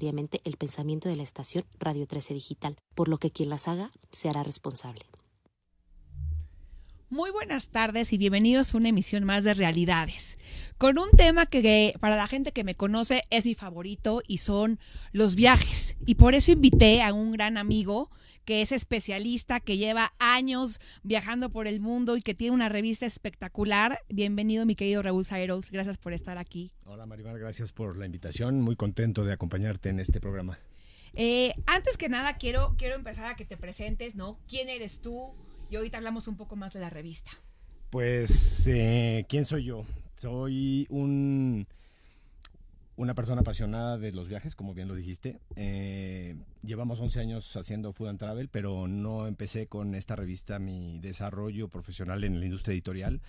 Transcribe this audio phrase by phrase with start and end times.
[0.00, 4.30] el pensamiento de la estación Radio 13 Digital, por lo que quien las haga se
[4.30, 5.04] hará responsable.
[7.10, 10.38] Muy buenas tardes y bienvenidos a una emisión más de Realidades,
[10.78, 14.78] con un tema que para la gente que me conoce es mi favorito y son
[15.12, 15.96] los viajes.
[16.06, 18.10] Y por eso invité a un gran amigo
[18.50, 23.06] que es especialista, que lleva años viajando por el mundo y que tiene una revista
[23.06, 24.00] espectacular.
[24.08, 25.70] Bienvenido, mi querido Raúl Sairols.
[25.70, 26.72] Gracias por estar aquí.
[26.84, 27.38] Hola, Maribel.
[27.38, 28.60] Gracias por la invitación.
[28.60, 30.58] Muy contento de acompañarte en este programa.
[31.12, 34.40] Eh, antes que nada, quiero, quiero empezar a que te presentes, ¿no?
[34.48, 35.32] ¿Quién eres tú?
[35.70, 37.30] Y ahorita hablamos un poco más de la revista.
[37.90, 39.84] Pues, eh, ¿quién soy yo?
[40.16, 41.68] Soy un,
[43.00, 45.40] una persona apasionada de los viajes, como bien lo dijiste.
[45.56, 50.98] Eh, llevamos 11 años haciendo Food and Travel, pero no empecé con esta revista mi
[50.98, 53.22] desarrollo profesional en la industria editorial.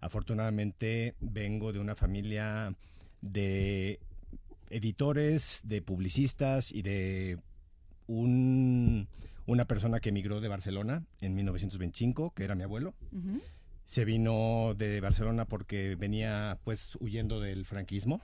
[0.00, 2.74] Afortunadamente vengo de una familia
[3.20, 4.00] de
[4.70, 7.38] editores, de publicistas y de
[8.06, 9.06] un
[9.44, 12.94] una persona que emigró de Barcelona en 1925, que era mi abuelo.
[13.84, 18.22] Se vino de Barcelona porque venía pues huyendo del franquismo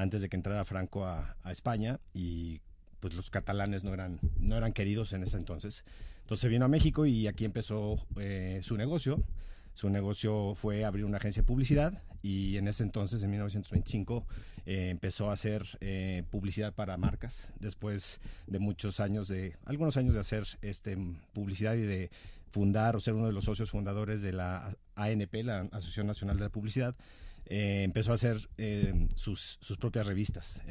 [0.00, 2.60] antes de que entrara Franco a, España y
[3.00, 5.84] pues los catalanes no eran, no eran queridos en ese entonces.
[6.20, 9.22] Entonces vino a México y aquí empezó eh, su negocio.
[9.74, 14.26] Su negocio fue abrir una agencia de publicidad y en ese entonces, en 1925,
[14.66, 17.52] eh, empezó a hacer eh, publicidad para marcas.
[17.58, 20.98] Después de muchos años de, algunos años de hacer este,
[21.32, 22.10] publicidad y de
[22.50, 26.44] fundar o ser uno de los socios fundadores de la ANP, la Asociación Nacional de
[26.44, 26.94] la Publicidad,
[27.50, 28.48] eh, empezó a hacer
[29.16, 30.62] sus, sus, propias revistas.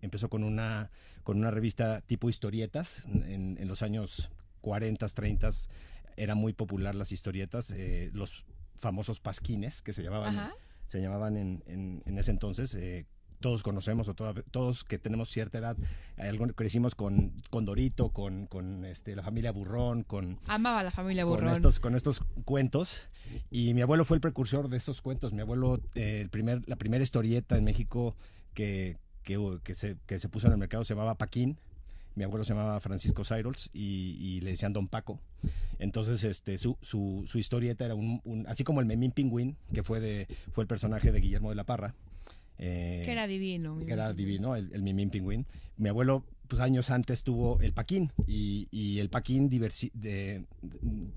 [0.00, 0.90] empezó con una,
[1.22, 5.50] con una revista tipo historietas en, en los años 40, 30
[6.16, 8.44] era muy popular las historietas, eh, los
[8.76, 10.52] famosos pasquines que se llamaban,
[10.86, 12.76] se llamaban en, en, ese entonces.
[13.40, 15.76] Eh, todos conocemos o todos que tenemos cierta edad,
[16.54, 20.38] crecimos con, con Dorito, con, con este, la familia Burrón, con...
[20.46, 21.46] Amaba la familia Burrón.
[21.46, 23.08] Con estos, con estos cuentos.
[23.50, 25.32] Y mi abuelo fue el precursor de estos cuentos.
[25.32, 28.16] Mi abuelo, eh, el primer, la primera historieta en México
[28.54, 31.58] que, que, que, se, que se puso en el mercado se llamaba Paquín
[32.14, 35.20] mi abuelo se llamaba Francisco Cyrols y, le decían Don Paco.
[35.78, 40.00] Entonces, este, su, su, su historieta era un, así como el Memín Pingüín, que fue
[40.00, 41.94] de, fue el personaje de Guillermo de la Parra.
[42.62, 43.78] Eh, que era divino.
[43.84, 45.46] Que era divino, el, el Mimín Pingüín.
[45.78, 50.46] Mi abuelo pues, años antes tuvo el Paquín y, y el Paquín de,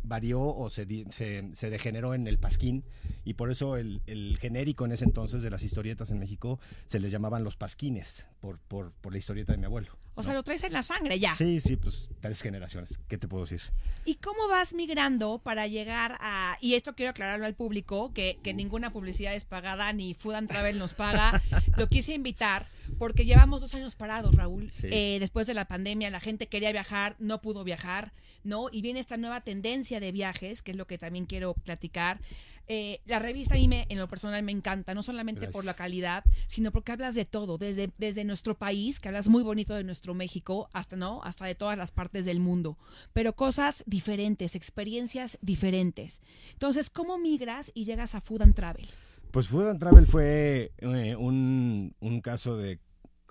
[0.03, 2.83] varió o se, se, degeneró en el Pasquín
[3.25, 6.99] y por eso el, el, genérico en ese entonces de las historietas en México se
[6.99, 9.97] les llamaban los Pasquines por, por, por la historieta de mi abuelo.
[10.15, 11.33] O sea, lo traes en la sangre ya.
[11.33, 12.99] Sí, sí, pues tres generaciones.
[13.07, 13.61] ¿Qué te puedo decir?
[14.03, 16.57] ¿Y cómo vas migrando para llegar a...
[16.59, 20.49] Y esto quiero aclararlo al público, que, que ninguna publicidad es pagada, ni Food and
[20.49, 21.41] Travel nos paga.
[21.77, 22.67] lo quise invitar
[22.99, 24.69] porque llevamos dos años parados, Raúl.
[24.83, 28.11] Eh, después de la pandemia, la gente quería viajar, no pudo viajar,
[28.43, 28.67] ¿no?
[28.71, 32.19] Y viene esta nueva tendencia de viajes, que es lo que también quiero platicar.
[32.67, 35.73] Eh, la revista a mí me, en lo personal me encanta, no solamente por la
[35.73, 39.83] calidad, sino porque hablas de todo, desde, desde nuestro país, que hablas muy bonito de
[39.83, 42.77] nuestro México, hasta no, hasta de todas las partes del mundo,
[43.11, 46.21] pero cosas diferentes, experiencias diferentes.
[46.53, 48.87] Entonces, ¿cómo migras y llegas a Food and Travel?
[49.31, 52.79] Pues Food and Travel fue eh, un, un, caso de,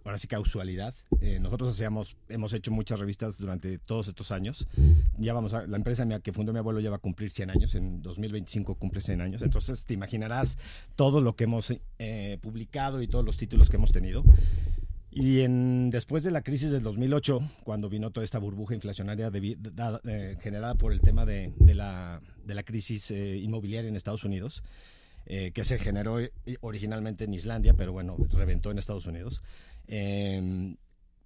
[0.04, 0.94] ahora sí, causalidad.
[1.20, 4.66] Eh, nosotros hacíamos, hemos hecho muchas revistas durante todos estos años.
[5.18, 7.74] Ya vamos a, la empresa que fundó mi abuelo ya va a cumplir 100 años,
[7.74, 9.42] en 2025 cumple 100 años.
[9.42, 10.58] Entonces te imaginarás
[10.96, 14.24] todo lo que hemos eh, publicado y todos los títulos que hemos tenido.
[15.10, 19.30] Y en, después de la crisis del 2008, cuando vino toda esta burbuja inflacionaria
[20.40, 24.62] generada por el tema de, de, la, de la, crisis inmobiliaria en Estados Unidos,
[25.26, 26.32] eh, que se generó eh,
[26.62, 29.42] originalmente en Islandia, pero bueno, reventó en Estados Unidos.
[29.86, 30.76] Em,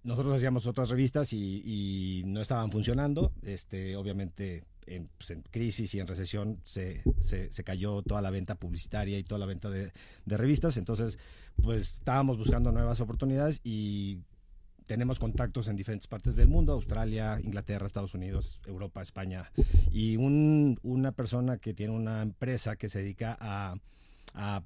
[0.03, 3.33] nosotros hacíamos otras revistas y, no estaban funcionando.
[3.43, 9.19] Este, obviamente, en, pues, crisis y en recesión se, se, cayó toda la venta publicitaria
[9.19, 9.93] y toda la venta de,
[10.27, 10.77] revistas.
[10.77, 11.19] Entonces,
[11.61, 14.21] pues estábamos buscando nuevas oportunidades y
[14.87, 19.51] tenemos contactos en diferentes partes del mundo, Australia, Inglaterra, Estados Unidos, Europa, España,
[19.91, 23.75] y una persona que tiene una empresa que se dedica a,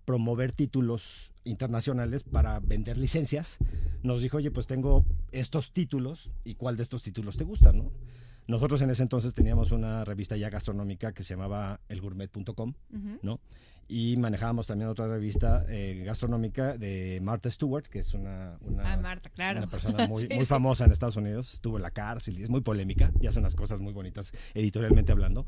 [0.05, 3.59] promover títulos internacionales para vender licencias,
[4.03, 7.93] nos dijo, oye, pues tengo estos títulos y cuál de estos títulos te gusta, ¿no?
[8.51, 12.75] Nosotros en ese entonces teníamos una revista ya gastronómica que se llamaba elgourmet.com,
[13.23, 13.41] ¿no?
[13.91, 18.97] y manejábamos también otra revista eh, gastronómica de Martha Stewart, que es una, una, ah,
[19.67, 23.11] persona muy, muy famosa en Estados Unidos, estuvo en la cárcel y es muy polémica
[23.21, 25.45] y hace unas cosas muy bonitas editorialmente hablando.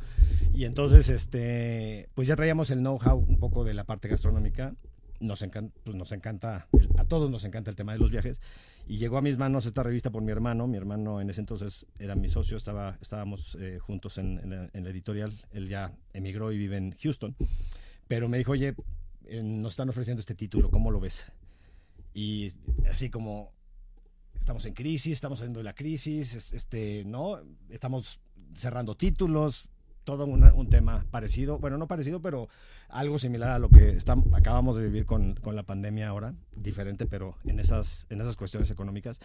[0.52, 4.74] Y entonces, este, pues ya traíamos el know-how un poco de la parte gastronómica
[5.22, 8.40] nos encanta, pues nos encanta, a todos nos encanta el tema de los viajes.
[8.88, 10.66] Y llegó a mis manos esta revista por mi hermano.
[10.66, 15.32] Mi hermano en ese entonces era mi socio, estaba, estábamos eh, juntos en, la, editorial.
[15.52, 17.36] Él ya emigró y vive en Houston.
[18.08, 18.74] Pero me dijo, oye,
[19.26, 21.32] eh, nos están ofreciendo este título, ¿cómo lo ves?
[22.12, 22.52] Y
[22.90, 23.52] así como
[24.36, 27.38] estamos en crisis, estamos saliendo de la crisis, este, ¿no?
[27.70, 28.20] Estamos
[28.54, 29.68] cerrando títulos,
[30.04, 32.48] todo un tema parecido, bueno, no parecido, pero
[32.88, 33.98] algo similar a lo que
[34.32, 39.20] acabamos de vivir con, la pandemia ahora, diferente, pero en esas, en esas cuestiones económicas.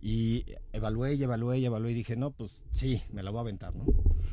[0.00, 3.40] Y evalué y evalué y evalué y dije, no, pues sí, me la voy a
[3.42, 3.84] aventar, ¿no?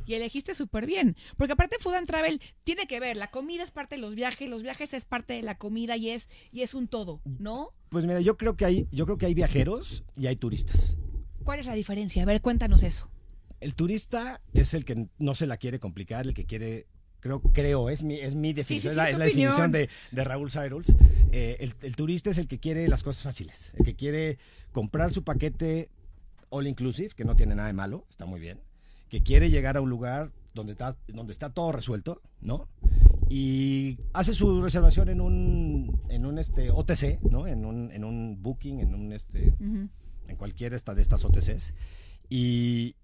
[0.06, 3.72] Y elegiste súper bien, porque aparte Food and Travel tiene que ver, la comida es
[3.72, 6.76] parte de los viajes, los viajes es parte de la comida y es, y es
[6.76, 7.74] un todo, ¿no?
[7.90, 10.98] Pues mira, yo creo que hay, yo creo que hay viajeros y hay turistas.
[11.44, 12.22] ¿Cuál es la diferencia?
[12.22, 13.10] A ver, cuéntanos eso.
[13.66, 16.86] El turista es el que no se la quiere complicar, el que quiere
[17.20, 20.94] creo, creo, es mi, es mi definición, es, la, definición de, Raúl Cyrus.
[21.32, 24.38] Eh, el, turista es el que quiere las cosas fáciles, el que quiere
[24.72, 25.90] comprar su paquete
[26.50, 28.62] all inclusive, que no tiene nada de malo, está muy bien,
[29.10, 32.70] que quiere llegar a un lugar donde está, donde está todo resuelto, ¿no?
[33.30, 37.48] Y hace su reservación en un, en un este, OTC, ¿no?
[37.48, 41.74] En un, en un booking, en un este, en cualquier esta de estas OTCs.
[42.30, 42.96] Y,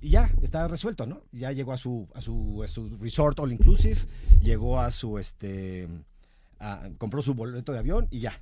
[0.00, 1.22] ya, está resuelto, ¿no?
[1.32, 3.98] Ya llegó a su, a su, a su resort all inclusive,
[4.40, 5.88] llegó a su, este,
[6.98, 8.32] compró su boleto de avión y ya.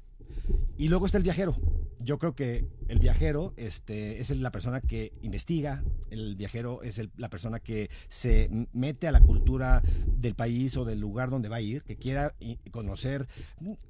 [0.77, 1.57] Y luego está el viajero.
[2.03, 7.29] Yo creo que el viajero este, es la persona que investiga, el viajero es la
[7.29, 11.61] persona que se mete a la cultura del país o del lugar donde va a
[11.61, 12.35] ir, que quiera
[12.71, 13.29] conocer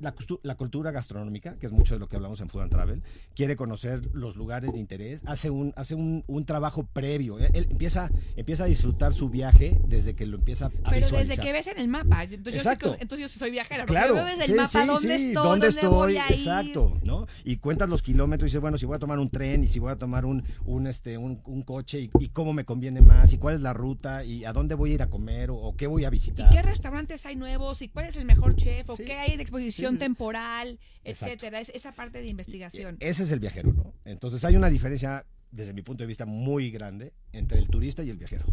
[0.00, 3.02] la, la, cultura gastronómica, que es mucho de lo que hablamos en Food and Travel,
[3.34, 8.10] quiere conocer los lugares de interés, hace un, hace un, un trabajo previo, él empieza,
[8.36, 11.78] empieza a disfrutar su viaje desde que lo empieza a Pero desde que ves en
[11.78, 12.24] el mapa.
[12.24, 15.66] Entonces, Yo, entonces yo soy viajera, claro, yo veo desde el mapa dónde estoy, dónde,
[15.68, 17.26] estoy, voy a exacto, ¿no?
[17.44, 19.78] Y cuentas los kilómetros y dices, bueno, si voy a tomar un tren y si
[19.78, 23.56] voy a tomar un, un, este, un, coche y, cómo me conviene más y cuál
[23.56, 26.10] es la ruta y a dónde voy a ir a comer o, qué voy a
[26.10, 26.50] visitar.
[26.50, 29.42] ¿Y qué restaurantes hay nuevos y cuál es el mejor chef o qué hay de
[29.42, 31.60] exposición temporal, etcétera?
[31.60, 32.96] Es, esa parte de investigación.
[33.00, 33.94] Ese es el viajero, ¿no?
[34.04, 38.10] Entonces hay una diferencia desde mi punto de vista muy grande entre el turista y
[38.10, 38.46] el viajero.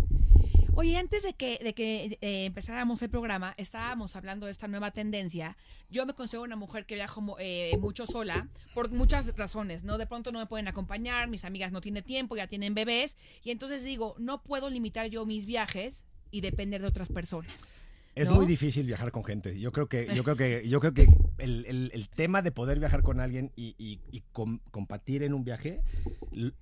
[0.80, 4.92] Oye, antes de que, de que eh, empezáramos el programa, estábamos hablando de esta nueva
[4.92, 5.58] tendencia.
[5.90, 9.98] Yo me considero una mujer que viajo eh, mucho sola por muchas razones, ¿no?
[9.98, 13.50] De pronto no me pueden acompañar, mis amigas no tienen tiempo, ya tienen bebés, y
[13.50, 17.74] entonces digo, no puedo limitar yo mis viajes y depender de otras personas.
[18.14, 19.60] Es muy difícil viajar con gente.
[19.60, 21.08] Yo creo que, yo creo que, yo creo que
[21.40, 24.24] el, tema de poder viajar con alguien y, y,
[24.70, 25.82] compartir en un viaje,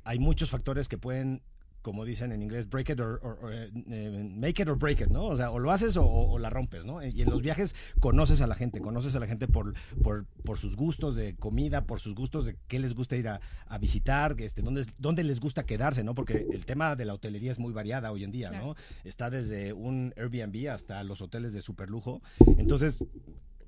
[0.06, 1.42] hay muchos factores que pueden
[1.86, 3.22] como dicen en inglés, break it or,
[3.54, 5.26] eh, eh, make it or break it, ¿no?
[5.26, 7.06] O sea, o lo haces o, la rompes, ¿no?
[7.06, 10.58] Y en los viajes conoces a la gente, conoces a la gente por, por, por
[10.58, 13.40] sus gustos de comida, por sus gustos de qué les gusta ir a,
[13.80, 16.16] visitar, este, dónde, dónde les gusta quedarse, ¿no?
[16.16, 18.74] Porque el tema de la hotelería es muy variada hoy en día, ¿no?
[19.04, 22.24] Está desde un Airbnb hasta los hoteles de super lujo.
[22.58, 23.06] Entonces,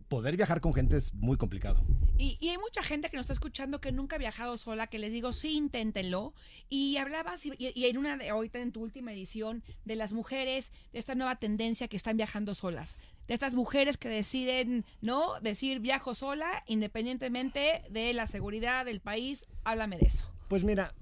[0.07, 1.83] poder viajar con gente es muy complicado.
[2.17, 5.11] Y, hay mucha gente que nos está escuchando que nunca ha viajado sola, que les
[5.11, 6.33] digo, sí, inténtenlo.
[6.69, 10.99] Y hablabas, y, en una de ahorita en tu última edición, de las mujeres, de
[10.99, 12.95] esta nueva tendencia que están viajando solas.
[13.27, 15.39] De estas mujeres que deciden, ¿no?
[15.41, 19.45] Decir viajo sola, independientemente de la seguridad del país.
[19.63, 20.25] Háblame de eso.
[20.47, 20.95] Pues mira,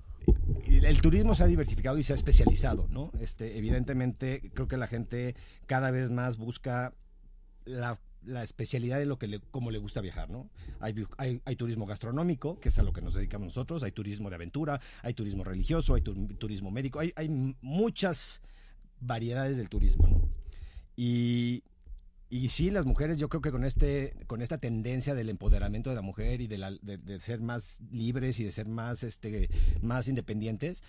[0.68, 3.12] el turismo se ha diversificado y se ha especializado, ¿no?
[3.22, 5.36] Este, evidentemente, creo que la gente
[5.68, 6.94] cada vez más busca
[7.66, 10.50] la la especialidad de lo que le, como le gusta viajar, ¿no?
[10.80, 14.36] Hay, hay, turismo gastronómico, que es a lo que nos dedicamos nosotros, hay turismo de
[14.36, 17.30] aventura, hay turismo religioso, hay turismo médico, hay, hay,
[17.62, 18.42] muchas
[19.00, 20.30] variedades del turismo.
[20.96, 21.64] Y,
[22.30, 25.96] y sí, las mujeres, yo creo que con este, con esta tendencia del empoderamiento de
[25.96, 29.50] la mujer y de, de, ser más libres y de ser más, este,
[29.82, 30.84] más independientes,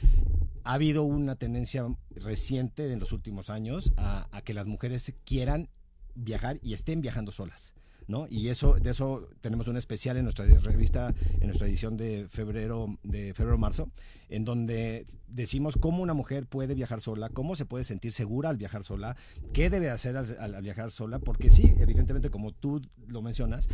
[0.64, 5.68] ha habido una tendencia reciente en los últimos años a, a que las mujeres quieran
[6.16, 7.72] viajar y estén viajando solas.
[8.08, 8.28] ¿No?
[8.30, 12.96] Y eso, de eso tenemos un especial en nuestra revista, en nuestra edición de febrero,
[13.02, 13.90] de febrero-marzo,
[14.28, 18.58] en donde decimos cómo una mujer puede viajar sola, cómo se puede sentir segura al
[18.58, 19.16] viajar sola,
[19.52, 23.68] qué debe hacer al viajar sola, porque sí, evidentemente, como tú lo mencionas,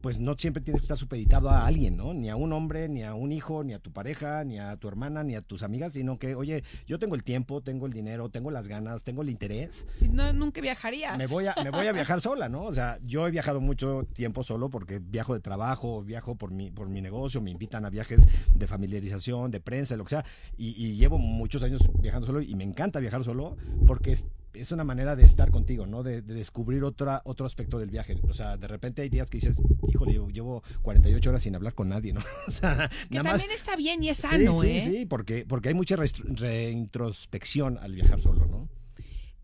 [0.00, 2.14] pues no siempre tienes que estar supeditado a alguien, ¿no?
[2.14, 4.88] Ni a un hombre, ni a un hijo, ni a tu pareja, ni a tu
[4.88, 8.28] hermana, ni a tus amigas, sino que, oye, yo tengo el tiempo, tengo el dinero,
[8.30, 9.86] tengo las ganas, tengo el interés.
[9.96, 11.18] Si no, nunca viajarías.
[11.18, 12.64] Me voy a, me voy a viajar sola, ¿no?
[12.64, 16.70] O sea, yo he viajado mucho tiempo solo porque viajo de trabajo, viajo por mi,
[16.70, 20.24] por mi negocio, me invitan a viajes de familiarización, de prensa, lo que sea,
[20.56, 24.12] y, y llevo muchos años viajando solo y me encanta viajar solo porque
[24.54, 26.02] es una manera de estar contigo, ¿no?
[26.02, 28.18] De, de, descubrir otra, otro aspecto del viaje.
[28.28, 31.74] O sea, de repente hay días que dices, híjole, llevo, llevo 48 horas sin hablar
[31.74, 32.20] con nadie, ¿no?
[32.48, 33.54] O sea, que también más...
[33.54, 34.80] está bien y es sano, sí, ¿eh?
[34.80, 38.68] Sí, sí, porque, porque hay mucha reintrospección al viajar solo, ¿no?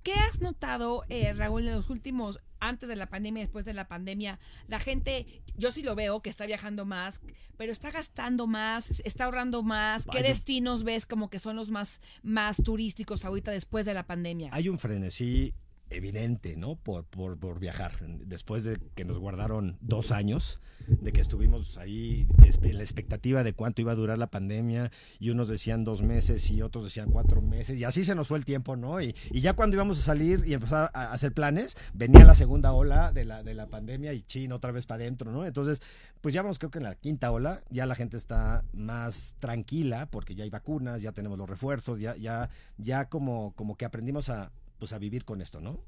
[0.03, 3.89] ¿Qué has notado, eh, Raúl, en los últimos, antes de la pandemia, después de la
[3.89, 4.39] pandemia?
[4.69, 7.21] La gente, yo sí lo veo, que está viajando más,
[7.57, 10.07] pero está gastando más, está ahorrando más.
[10.11, 14.51] ¿Qué destinos ves como que son los más, más turísticos ahorita después de la pandemia?
[14.53, 15.55] Hay un frenesí
[15.91, 16.77] evidente, ¿no?
[16.77, 17.93] Por, por, viajar.
[18.27, 22.27] Después de que nos guardaron dos años, de que estuvimos ahí
[22.63, 26.51] en la expectativa de cuánto iba a durar la pandemia, y unos decían dos meses
[26.51, 29.01] y otros decían cuatro meses, y así se nos fue el tiempo, ¿no?
[29.01, 32.73] Y, y ya cuando íbamos a salir y empezar a hacer planes, venía la segunda
[32.73, 35.47] ola de la, de la pandemia y chin, otra vez para adentro, ¿no?
[35.47, 35.81] Entonces,
[36.21, 40.07] pues ya vamos creo que en la quinta ola, ya la gente está más tranquila
[40.11, 44.29] porque ya hay vacunas, ya tenemos los refuerzos, ya, ya, ya como, como que aprendimos
[44.29, 45.81] a, pues a vivir con esto, ¿no?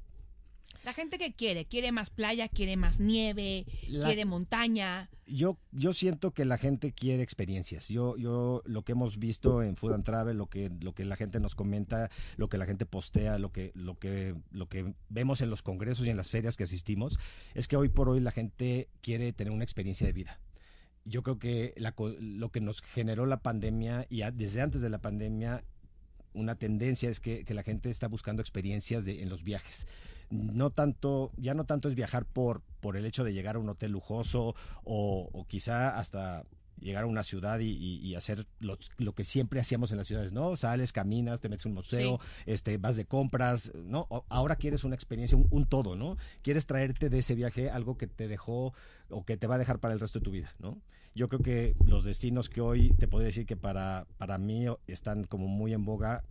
[0.85, 5.09] La gente que quiere, quiere más playa, quiere más nieve, La- quiere montaña.
[5.25, 7.89] Yo, yo siento que la gente quiere experiencias.
[7.89, 11.17] Yo, yo lo que hemos visto en Food and Travel, lo que, lo que la
[11.17, 15.41] gente nos comenta, lo que la gente postea, lo que, lo que, lo que vemos
[15.41, 17.19] en los congresos y en las ferias que asistimos,
[17.55, 20.39] es que hoy por hoy la gente quiere tener una experiencia de vida.
[21.03, 24.89] Yo creo que la lo que nos generó la pandemia y a- desde antes de
[24.89, 25.63] la pandemia
[26.39, 29.85] una tendencia es que, que la gente está buscando experiencias de, en los viajes.
[30.29, 33.69] No tanto, ya no tanto es viajar por, por el hecho de llegar a un
[33.69, 36.45] hotel lujoso o, o quizá hasta
[36.79, 40.07] llegar a una ciudad y, y- y hacer lo, lo que siempre hacíamos en las
[40.07, 40.55] ciudades, ¿no?
[40.55, 44.07] Sales, caminas, te metes a un museo, este, vas de compras, ¿no?
[44.29, 46.15] Ahora quieres una experiencia, un, un todo, ¿no?
[46.41, 48.73] Quieres traerte de ese viaje algo que te dejó
[49.09, 50.81] o que te va a dejar para el resto de tu vida, ¿no?
[51.15, 55.23] Yo creo que los destinos que hoy te podría decir que para, para mí están
[55.25, 56.23] como muy en boga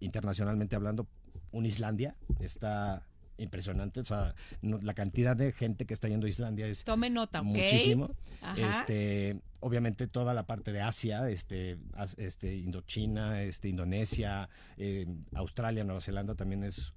[0.00, 1.06] internacionalmente hablando,
[1.52, 3.06] un Islandia está
[3.38, 7.10] impresionante, o sea, no- la cantidad de gente que está yendo a Islandia es Tome
[7.10, 8.14] nota, muchísimo.
[8.40, 8.56] Ajá.
[8.80, 11.78] Este, obviamente toda la parte de Asia, este,
[12.16, 16.94] este, Indochina, este, Indonesia, eh, Australia, Nueva Zelanda también es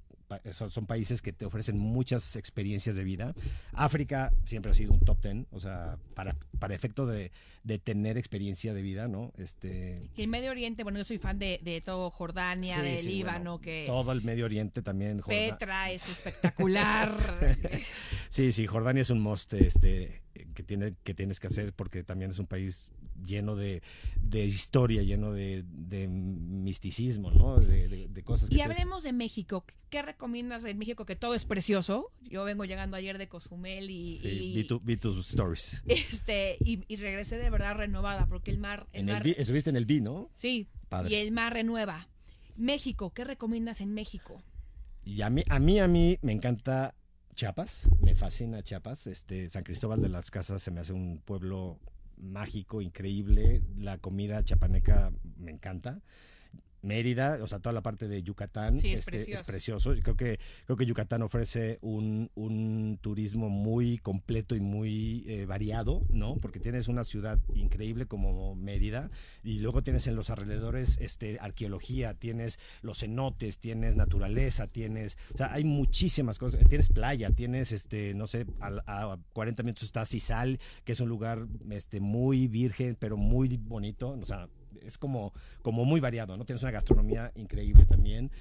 [0.52, 3.34] son, son países que te ofrecen muchas experiencias de vida.
[3.74, 7.32] África siempre ha sido un top ten, o sea, para, para efecto de,
[7.64, 9.32] de tener experiencia de vida, ¿no?
[9.38, 12.98] Este, Y el Medio Oriente, bueno, yo soy fan de, de todo Jordania, Sí, de
[13.00, 15.20] sí, Líbano, bueno, que todo el Medio Oriente también.
[15.22, 17.40] Jorda- Petra es espectacular.
[18.30, 20.22] Sí, sí, Jordania es un must este,
[20.54, 22.90] que, tiene, que tienes que hacer porque también es un país
[23.26, 23.82] lleno de,
[24.22, 27.58] de historia, lleno de, de misticismo, ¿no?
[27.60, 29.66] De, cosas que y te- hablemos de México.
[29.90, 31.06] ¿Qué recomiendas en México?
[31.06, 32.12] Que todo es precioso.
[32.22, 35.82] Yo vengo llegando ayer de Cozumel y, Sí, y- vi, tu- vi tus stories.
[35.88, 39.36] este y, y regresé de verdad renovada porque el mar, el En el mar vi-
[39.38, 40.30] estuviste en el B, ¿no?
[40.36, 41.12] sí, Padre.
[41.12, 42.08] y el mar renueva.
[42.56, 44.44] México, ¿qué recomiendas en México?
[45.06, 46.94] Y a mí, a mí, a mí me encanta
[47.34, 49.08] Chiapas, me fascina Chiapas.
[49.08, 51.80] Este, San Cristóbal de las Casas se me hace un pueblo
[52.20, 53.62] mágico, increíble.
[53.78, 56.02] La comida chapaneca me encanta.
[56.82, 59.44] Mérida, o sea, toda la parte de Yucatán Sí, es este, precioso.
[59.46, 59.94] precioso.
[59.94, 65.46] Yo creo que, creo que Yucatán ofrece un, un turismo muy completo y muy eh,
[65.46, 66.36] variado, ¿no?
[66.38, 69.10] Porque tienes una ciudad increíble como Mérida
[69.44, 75.38] y luego tienes en los alrededores este, arqueología, tienes los cenotes, tienes naturaleza, tienes, o
[75.38, 76.68] sea, hay muchísimas cosas.
[76.68, 81.10] Tienes playa, tienes, este, no sé, a, a 40 minutos está Cisal, que es un
[81.10, 84.48] lugar este, muy virgen, pero muy bonito, o sea,
[84.82, 86.46] es como, como muy variado, ¿no?
[86.46, 88.32] Tienes una gastronomía increíble también.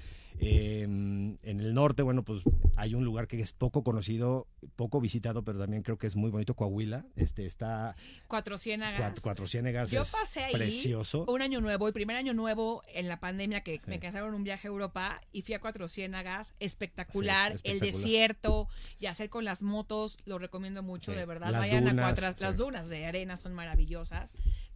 [0.41, 2.43] Eh, en el norte, bueno, pues
[2.77, 6.31] hay un lugar que es poco conocido, poco visitado, pero también creo que es muy
[6.31, 7.05] bonito, Coahuila.
[7.17, 8.99] Este está Cuatro Ciénagas.
[9.01, 11.25] Cuatro, Cuatro Ciénegas, Yo pasé ahí precioso.
[11.27, 13.81] un año nuevo, el primer año nuevo en la pandemia que Sí.
[13.87, 18.69] me cansaron un viaje a Europa y fui a Cuatro Ciénagas, espectacular, Sí, el desierto
[18.97, 21.17] y hacer con las motos, lo recomiendo mucho, Sí.
[21.17, 21.49] de verdad.
[21.51, 24.33] Las Vayan a Cuatro, las dunas de arena son maravillosas.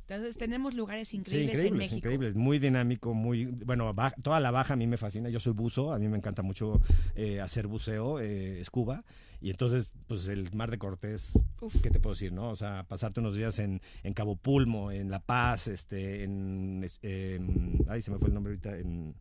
[0.08, 1.96] Entonces tenemos lugares Sí, increíbles en increíbles, México.
[1.98, 5.94] increíbles, muy dinámico, muy, bueno, toda la baja a mí me fascina, yo soy buzo,
[5.94, 6.82] a mí me encanta mucho
[7.16, 9.06] eh, hacer buceo, eh, scuba,
[9.40, 11.82] y entonces, pues el Mar de Cortés, Uf.
[11.82, 12.50] ¿qué te puedo decir, no?
[12.50, 17.78] O sea, pasarte unos días en, en Cabo Pulmo, en La Paz, este, en, em,
[17.88, 19.16] ay, se me fue el nombre ahorita, en,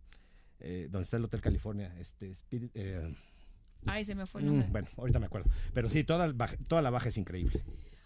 [0.60, 3.14] eh, donde está el Hotel California, este, Spirit, eh,
[3.86, 4.68] Ay, se me fue el mm, nombre.
[4.70, 6.32] bueno, ahorita me acuerdo, pero sí, toda,
[6.68, 7.62] toda la baja es increíble.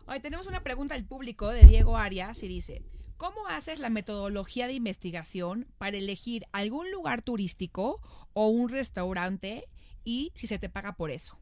[0.06, 2.82] Hoy tenemos una pregunta del público de Diego Arias y dice,
[3.16, 8.00] ¿cómo haces la metodología de investigación para elegir algún lugar turístico
[8.32, 9.64] o un restaurante
[10.04, 11.38] y si se te paga por eso?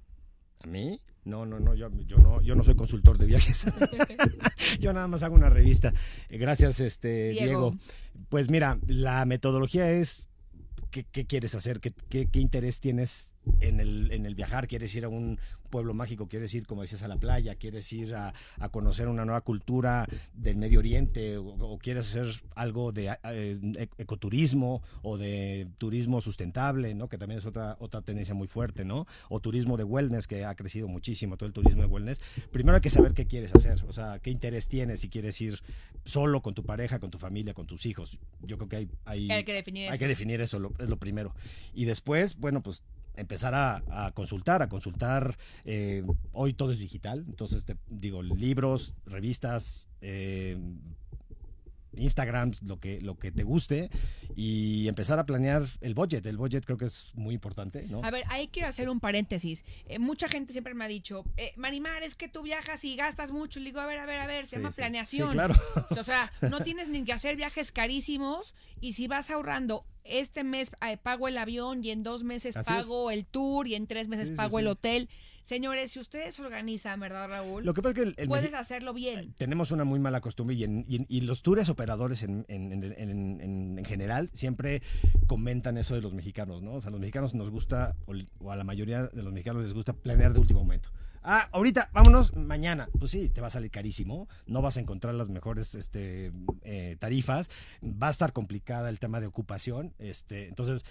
[0.63, 1.01] ¿A mí?
[1.25, 3.67] No, no, no, yo, yo no, yo no soy consultor de viajes.
[4.81, 5.93] yo nada más hago una revista.
[6.29, 7.45] Eh, Gracias, este, Diego.
[7.73, 7.75] Diego.
[8.31, 10.25] Pues mira, la metodología es
[10.91, 14.95] qué, qué quieres hacer, qué, qué- qué interés tienes en el, en el viajar, quieres
[14.95, 15.39] ir a un
[15.71, 19.25] pueblo mágico, quieres ir, como decías, a la playa, quieres ir a, a conocer una
[19.25, 25.67] nueva cultura del Medio Oriente o, o quieres hacer algo de eh, ecoturismo o de
[25.79, 27.09] turismo sustentable, ¿no?
[27.09, 29.07] Que también es otra, otra tendencia muy fuerte, ¿no?
[29.29, 32.21] O turismo de wellness, que ha crecido muchísimo, todo el turismo de wellness.
[32.53, 35.61] Primero hay que saber qué quieres hacer, o sea, qué interés tienes, si quieres ir
[36.05, 38.19] solo con tu pareja, con tu familia, con tus hijos.
[38.43, 38.89] Yo creo que hay...
[39.05, 39.99] hay Hay que definir hay eso.
[39.99, 41.35] que definir eso, lo- es lo primero.
[41.75, 42.83] Y después, bueno, pues
[43.17, 45.37] empezar a, a consultar, a consultar.
[45.65, 46.03] eh,
[46.33, 50.59] hoy todo es digital, entonces te digo, libros, revistas, eh,
[51.99, 53.91] Instagram, lo que, lo que te guste
[54.37, 56.25] y empezar a planear el budget.
[56.27, 58.01] El budget creo que es muy importante, ¿no?
[58.05, 59.65] A ver, ahí quiero hacer un paréntesis.
[59.87, 63.31] Eh, mucha gente siempre me ha dicho, eh, Marimar, es que tú viajas y gastas
[63.33, 63.61] mucho.
[63.61, 64.77] Le digo, a ver, a ver, a ver, se Sí, llama sí.
[64.77, 65.29] planeación.
[65.31, 65.55] Sí, claro.
[65.91, 70.71] O sea, no tienes ni que hacer viajes carísimos y si vas ahorrando este mes
[70.87, 74.09] eh, pago el avión y en dos meses Así pago el tour y en tres
[74.09, 75.09] meses pago el hotel.
[75.45, 77.67] Señores, si ustedes organizan, ¿verdad, Raúl?
[77.67, 79.35] Lo que pasa es que el, el puedes hacerlo bien.
[79.37, 83.41] tenemos una muy mala costumbre y, en- y los tours operadores en, en- en- en-
[83.43, 84.81] en- en general siempre
[85.27, 86.73] comentan eso de los mexicanos, ¿no?
[86.73, 89.63] O sea, a los mexicanos nos gusta, o, o a la mayoría de los mexicanos
[89.63, 90.89] les gusta planear de último momento.
[91.27, 92.89] Ah, ahorita, vámonos, mañana.
[92.99, 96.33] Pues sí, te va a salir carísimo, no vas a encontrar las mejores este,
[96.65, 97.51] eh, tarifas,
[97.83, 100.85] va a estar complicada el tema de ocupación, este, entonces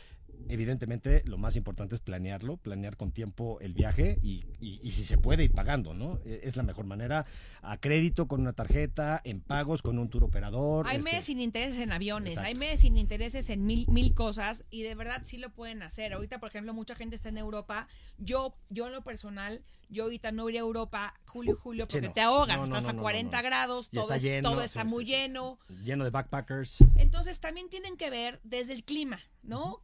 [0.49, 5.03] evidentemente lo más importante es planearlo, planear con tiempo el viaje y, y- y si
[5.05, 6.19] se puede ir pagando, ¿no?
[6.25, 7.25] E- Es la mejor manera,
[7.61, 10.87] a crédito con una tarjeta, en pagos con un tour operador.
[10.87, 12.47] Hay este, meses sin intereses en aviones, Exacto.
[12.47, 16.13] hay meses sin intereses en mil, mil cosas y de verdad sí lo pueden hacer.
[16.13, 17.87] Ahorita, por ejemplo, mucha gente está en Europa.
[18.17, 22.07] Yo, yo en lo personal, yo ahorita no iría a Europa julio, julio, Sí, porque
[22.07, 22.13] no.
[22.13, 23.43] te ahogas, No, no, estás a no, 40 no.
[23.43, 25.11] grados, todo, está es- lleno, todo está sí, muy sí.
[25.11, 25.59] lleno.
[25.83, 26.79] lleno de backpackers.
[26.97, 29.81] Entonces también tienen que ver desde el clima, ¿no?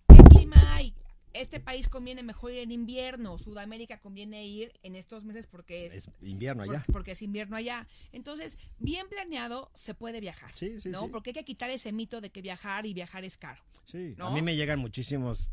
[0.50, 0.94] ¿Qué clima hay?
[1.32, 5.94] Este país conviene mejor ir en invierno, Sudamérica conviene ir en estos meses porque es,
[5.94, 6.86] Es invierno por- allá.
[6.92, 7.88] porque es invierno allá.
[8.12, 11.02] Entonces, bien planeado se puede viajar, Sí, sí, ¿no?
[11.02, 11.08] sí.
[11.12, 13.62] Porque hay que quitar ese mito de que viajar y viajar es caro.
[13.86, 14.28] Sí, ¿no?
[14.28, 15.50] a mí me llegan muchísimos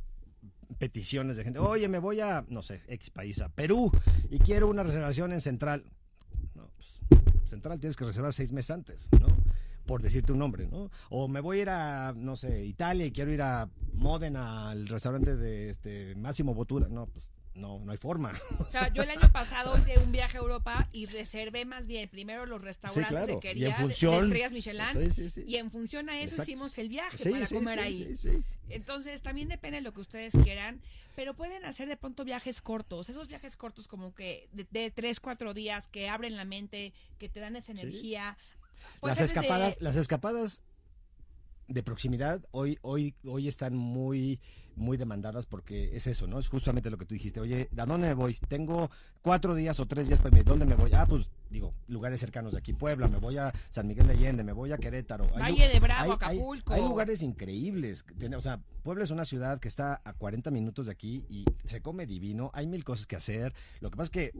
[0.78, 3.92] peticiones de gente, oye, me voy a, no sé, X país, a Perú,
[4.30, 5.84] y quiero una reservación en Central.
[6.54, 7.00] No, pues,
[7.44, 9.26] Central tienes que reservar seis meses antes, ¿no?
[9.86, 10.90] Por decirte un nombre, ¿no?
[11.10, 14.86] O me voy a ir a, no sé, Italia y quiero ir a Modena, al
[14.88, 16.88] restaurante de este Máximo Botura.
[16.88, 18.32] No, pues no, no hay forma.
[18.58, 22.08] O sea, yo el año pasado hice un viaje a Europa y reservé más bien
[22.08, 23.40] primero los restaurantes claro.
[23.40, 25.44] que Y en quería, de- de función- estrellas Michelin, Sí, sí, sí.
[25.46, 26.42] y en función a eso Exacto.
[26.50, 28.04] hicimos el viaje Sí, para sí, comer sí, ahí.
[28.04, 28.42] sí, sí.
[28.68, 30.80] Entonces, también depende de lo que ustedes quieran,
[31.14, 35.20] pero pueden hacer de pronto viajes cortos, esos viajes cortos como que de, de tres,
[35.20, 38.36] cuatro días que abren la mente, que te dan esa energía.
[39.00, 40.62] Puede las escapadas, las escapadas
[41.68, 44.38] de proximidad hoy, hoy, hoy están muy,
[44.76, 46.38] muy demandadas porque es eso, ¿no?
[46.38, 47.40] Es justamente lo que tú dijiste.
[47.40, 48.38] Oye, ¿a dónde me voy?
[48.48, 48.88] Tengo
[49.20, 50.44] cuatro días o tres días para irme.
[50.44, 50.92] ¿Dónde me voy?
[50.94, 54.44] Ah, pues digo, lugares cercanos de aquí, Puebla, me voy a San Miguel de Allende,
[54.44, 55.24] me voy a Querétaro.
[55.34, 56.72] Hay Valle lu- de Bravo, hay- hay- Acapulco.
[56.72, 58.04] Hay, lugares increíbles.
[58.36, 61.82] O sea, Puebla es una ciudad que está a 40 minutos de aquí y se
[61.82, 62.52] come divino.
[62.54, 63.52] Hay mil cosas que hacer.
[63.80, 64.32] Lo que pasa es que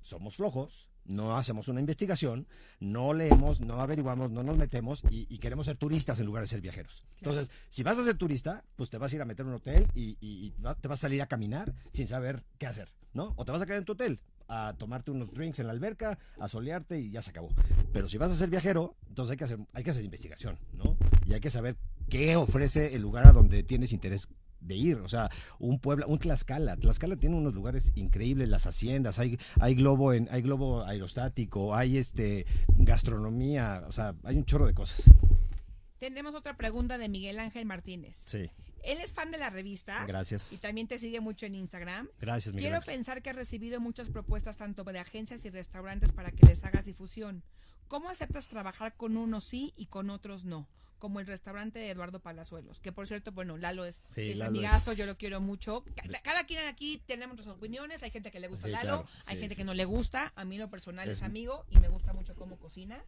[0.00, 2.46] somos flojos, no hacemos una investigación,
[2.80, 6.46] no leemos, no averiguamos, no nos metemos y, y queremos ser turistas en lugar de
[6.48, 7.04] ser viajeros.
[7.18, 9.86] Entonces, si vas a ser turista, pues te vas a ir a meter un hotel
[9.94, 13.34] y, y- te vas a salir a caminar sin saber qué hacer, ¿no?
[13.36, 16.18] O te vas a quedar en tu hotel a tomarte unos drinks en la alberca,
[16.38, 17.48] a solearte y ya se acabó.
[17.92, 20.98] Pero si vas a ser viajero, entonces hay que hacer, hay que hacer investigación, ¿no?
[21.26, 21.76] Y hay que saber
[22.10, 24.28] qué ofrece el lugar a donde tienes interés
[24.62, 29.18] de ir, o sea, un Puebla, un Tlaxcala, Tlaxcala tiene unos lugares increíbles, las haciendas,
[29.18, 34.66] hay, hay globo en, hay globo aerostático, hay este gastronomía, o sea, hay un chorro
[34.66, 35.02] de cosas.
[35.98, 38.24] Tenemos otra pregunta de Miguel Ángel Martínez.
[38.26, 38.50] Sí,
[38.82, 40.60] Él es fan de la revista y gracias.
[40.60, 42.08] también te sigue mucho en Instagram.
[42.20, 42.64] Gracias, Miguel.
[42.64, 42.94] Quiero Ángel.
[42.94, 46.86] pensar que has recibido muchas propuestas tanto de agencias y restaurantes para que les hagas
[46.86, 47.44] difusión.
[47.86, 50.66] ¿Cómo aceptas trabajar con unos sí y con otros no?
[51.02, 54.50] Como el restaurante de Eduardo Palazuelos, que por cierto, bueno, Lalo es, Sí, es Lalo
[54.50, 55.82] amigazo, es- yo lo quiero mucho.
[55.96, 59.08] Ca- Cada quien aquí tenemos nuestras opiniones, hay gente que le gusta Sí, Lalo, claro.
[59.26, 61.22] hay Sí, gente sí, que no sí, le gusta, a mí lo personal es, Es-
[61.24, 63.02] amigo y me gusta mucho cómo cocina.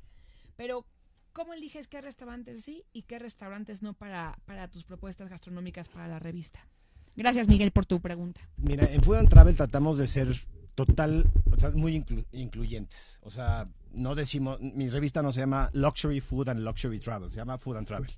[0.57, 0.85] Pero,
[1.33, 6.09] ¿cómo eliges qué restaurantes sí y qué restaurantes no para, para tus propuestas gastronómicas para
[6.09, 6.67] la revista?
[7.15, 8.41] Gracias, Miguel, por tu pregunta.
[8.57, 10.35] Mira, en Food and Travel tratamos de ser
[10.75, 13.19] total, o sea, muy inclu- incluyentes.
[13.23, 17.37] O sea, no decimos, mi revista no se llama Luxury Food and Luxury Travel, se
[17.37, 18.11] llama Food and Travel.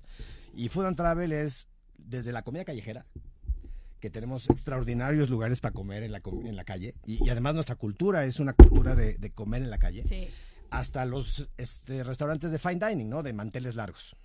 [0.55, 1.67] Y Food and Travel es
[1.97, 3.05] desde la comida callejera,
[3.99, 7.53] que tenemos extraordinarios lugares para comer en la, com- en la calle, y, y además
[7.55, 10.27] nuestra cultura es una cultura de, de comer en la calle, Sí.
[10.69, 13.23] hasta los este, restaurantes de fine dining, ¿no?
[13.23, 14.15] De manteles largos.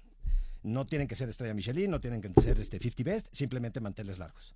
[0.62, 4.18] No tienen que ser estrella Michelin, no tienen que ser este 50 best, simplemente manteles
[4.18, 4.54] largos.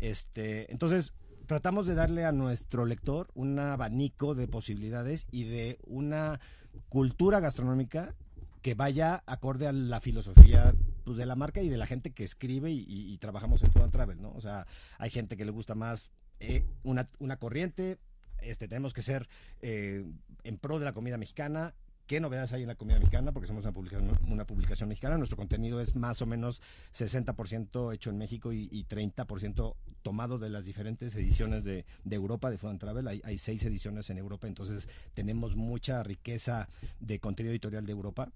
[0.00, 1.12] Este, entonces,
[1.46, 6.40] tratamos de darle a nuestro lector un abanico de posibilidades y de una
[6.88, 8.14] cultura gastronómica
[8.62, 12.24] que vaya acorde a la filosofía pues, de la marca y de la gente que
[12.24, 14.32] escribe y, trabajamos en Food Travel, ¿no?
[14.32, 14.66] O sea,
[14.98, 17.98] hay gente que le gusta más eh, una, una corriente,
[18.40, 19.28] este, tenemos que ser
[19.60, 20.04] eh,
[20.44, 21.74] en pro de la comida mexicana.
[22.06, 23.32] ¿Qué novedades hay en la comida mexicana?
[23.32, 25.16] Porque somos una publicación, mexicana.
[25.16, 26.60] Nuestro contenido es más o menos
[26.92, 32.58] 60% hecho en México y, y 30% tomado de las diferentes ediciones de, Europa de
[32.58, 33.08] Food and Travel.
[33.08, 36.68] Hay, seis ediciones en Europa, entonces tenemos mucha riqueza
[37.00, 38.30] de contenido editorial de Europa.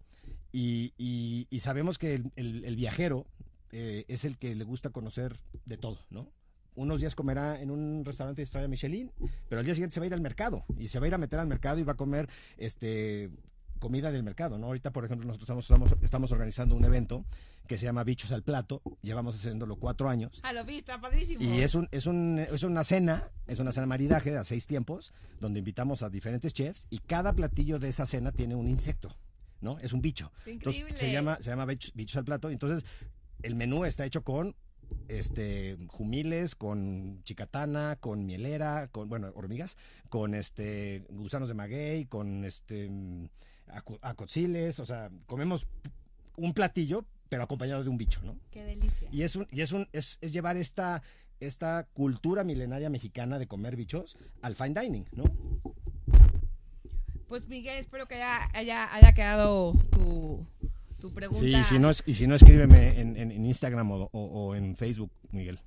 [0.51, 3.27] Y, sabemos que el viajero
[3.71, 6.31] eh, es el que le gusta conocer de todo, ¿no?
[6.75, 9.11] Unos días comerá en un restaurante de estrella Michelin,
[9.49, 11.15] pero al día siguiente se va a ir al mercado y se va a ir
[11.15, 13.31] a meter al mercado y va a comer este
[13.79, 14.67] comida del mercado, ¿no?
[14.67, 17.25] Ahorita, por ejemplo, nosotros estamos, estamos, estamos organizando un evento
[17.67, 20.41] que se llama Bichos al Plato, llevamos haciéndolo cuatro años.
[20.43, 21.43] Ah, lo vi, está padrísimo.
[21.43, 25.13] Y es, un, es, un, es una cena, es una cena maridaje a seis tiempos,
[25.41, 29.15] donde invitamos a diferentes chefs y cada platillo de esa cena tiene un insecto,
[29.61, 29.79] ¿no?
[29.81, 30.33] Es un bicho.
[30.45, 30.99] Qué Entonces, increíble.
[30.99, 32.51] se llama, se llama bichos, bichos al plato.
[32.51, 32.87] Entonces,
[33.43, 34.57] el menú está hecho con
[35.09, 39.77] este jumiles, con chicatana, con mielera, con bueno, hormigas,
[40.09, 42.91] con este gusanos de maguey, con este
[43.71, 45.67] acu- acotziles, o sea, comemos
[46.37, 48.37] un platillo pero acompañado de un bicho, ¿no?
[48.51, 49.09] Qué delicia.
[49.13, 51.03] Y es un, y es un, es, es llevar esta,
[51.41, 55.25] esta cultura milenaria mexicana de comer bichos al fine dining, ¿no?
[57.29, 60.47] Pues Miguel, espero que haya, haya, haya quedado tu,
[60.99, 61.41] tu pregunta.
[61.41, 64.55] Sí, y si no, y si no escríbeme en, en- en Instagram o, o- o
[64.55, 65.61] en Facebook, Miguel.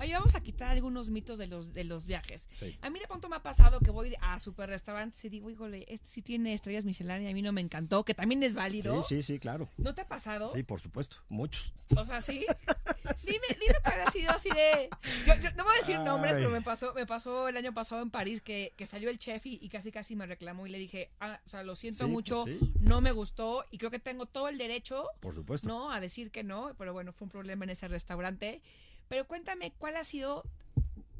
[0.00, 2.46] Oye, vamos a quitar algunos mitos de los, de los viajes.
[2.50, 2.76] Sí.
[2.82, 5.84] A mí de pronto me ha pasado que voy a super restaurantes y digo, híjole,
[5.88, 9.02] este sí tiene estrellas Michelin y a mí no me encantó, que también es válido.
[9.02, 9.68] Sí, sí, sí, claro.
[9.76, 10.48] ¿No te ha pasado?
[10.48, 11.16] Sí, por supuesto.
[11.28, 11.72] Muchos.
[11.96, 12.46] O sea, sí.
[13.26, 14.88] Dime, dime que ha sido así de.
[15.26, 18.00] Yo, yo no voy a decir nombres, pero me pasó, me pasó el año pasado
[18.00, 20.78] en París que, que salió el chef y, y casi casi me reclamó y le
[20.78, 22.72] dije, ah, o sea, lo siento Sí, mucho, pues sí.
[22.80, 25.68] no me gustó y creo que tengo todo el derecho, Por supuesto.
[25.68, 25.92] ¿no?
[25.92, 28.62] A decir que no, pero bueno, fue un problema en ese restaurante.
[29.08, 30.44] Pero cuéntame, ¿cuál ha sido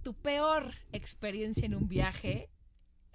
[0.02, 2.48] tu peor experiencia en un viaje?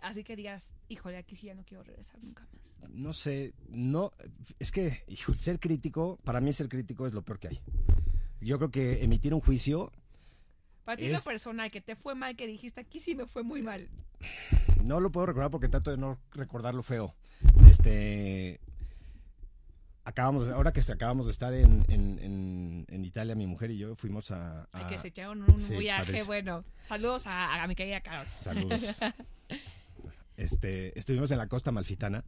[0.01, 2.77] Así que digas, híjole, aquí sí ya no quiero regresar nunca más.
[2.91, 4.12] No sé, no,
[4.60, 7.60] es que hijo, ser crítico, para mí ser crítico es lo peor que hay.
[8.39, 9.91] Yo creo que emitir un juicio
[10.86, 13.43] Para ti Es- lo personal, que te fue mal, que dijiste, aquí sí me fue
[13.43, 13.89] muy mal.
[14.84, 17.15] no lo puedo recordar porque trato de no recordar lo feo.
[17.69, 18.60] Este,
[20.07, 23.95] acabamos, ahora que acabamos de estar en, en- en- en Italia, mi mujer y yo
[23.95, 26.25] fuimos a, a- que se echaron un sí, viaje, padrísimo.
[26.27, 26.63] bueno.
[26.87, 28.25] Saludos a, a mi querida Carol.
[28.39, 28.81] Saludos.
[30.37, 32.23] Este, estuvimos en la costa malfitana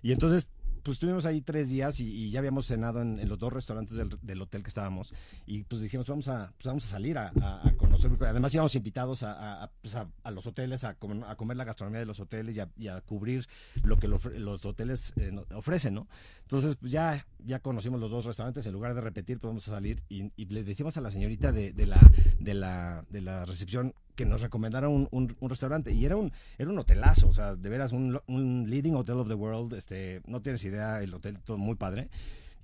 [0.00, 0.52] y entonces
[0.88, 4.62] pues estuvimos ahí tres días y, ya habíamos cenado en, los dos restaurantes del, hotel
[4.62, 5.12] que estábamos
[5.46, 8.74] y pues dijimos vamos a, pues, vamos a salir a, a- a conocer, además íbamos
[8.74, 9.94] invitados a, a- pues,
[10.32, 13.46] los hoteles a, comer- la gastronomía de los hoteles y a, y cubrir
[13.82, 16.08] lo que los hoteles eh, ofrecen, ¿no?
[16.40, 19.72] Entonces pues ya, ya conocimos los dos restaurantes, en lugar de repetir pues vamos a
[19.72, 22.00] salir y, y le decimos a la señorita de, de la,
[22.40, 26.32] de, la, de la recepción que nos recomendara un, un- un restaurante y era un,
[26.58, 30.20] era un hotelazo, o sea, de veras un, un leading hotel of the world, este,
[30.26, 32.10] no tienes idea, el hotel todo muy padre.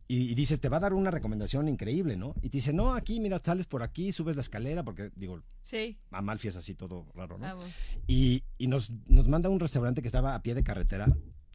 [0.09, 2.35] Y, y dices, te va a dar una recomendación increíble, ¿no?
[2.43, 5.97] Y te dice, no, aquí, mira, sales por aquí, subes la escalera, porque, digo, Sí,
[6.11, 7.47] Amalfi es así todo raro, ¿no?
[7.47, 7.65] vamos.
[8.09, 11.07] Y, y nos, nos manda a un restaurante que estaba a pie de carretera,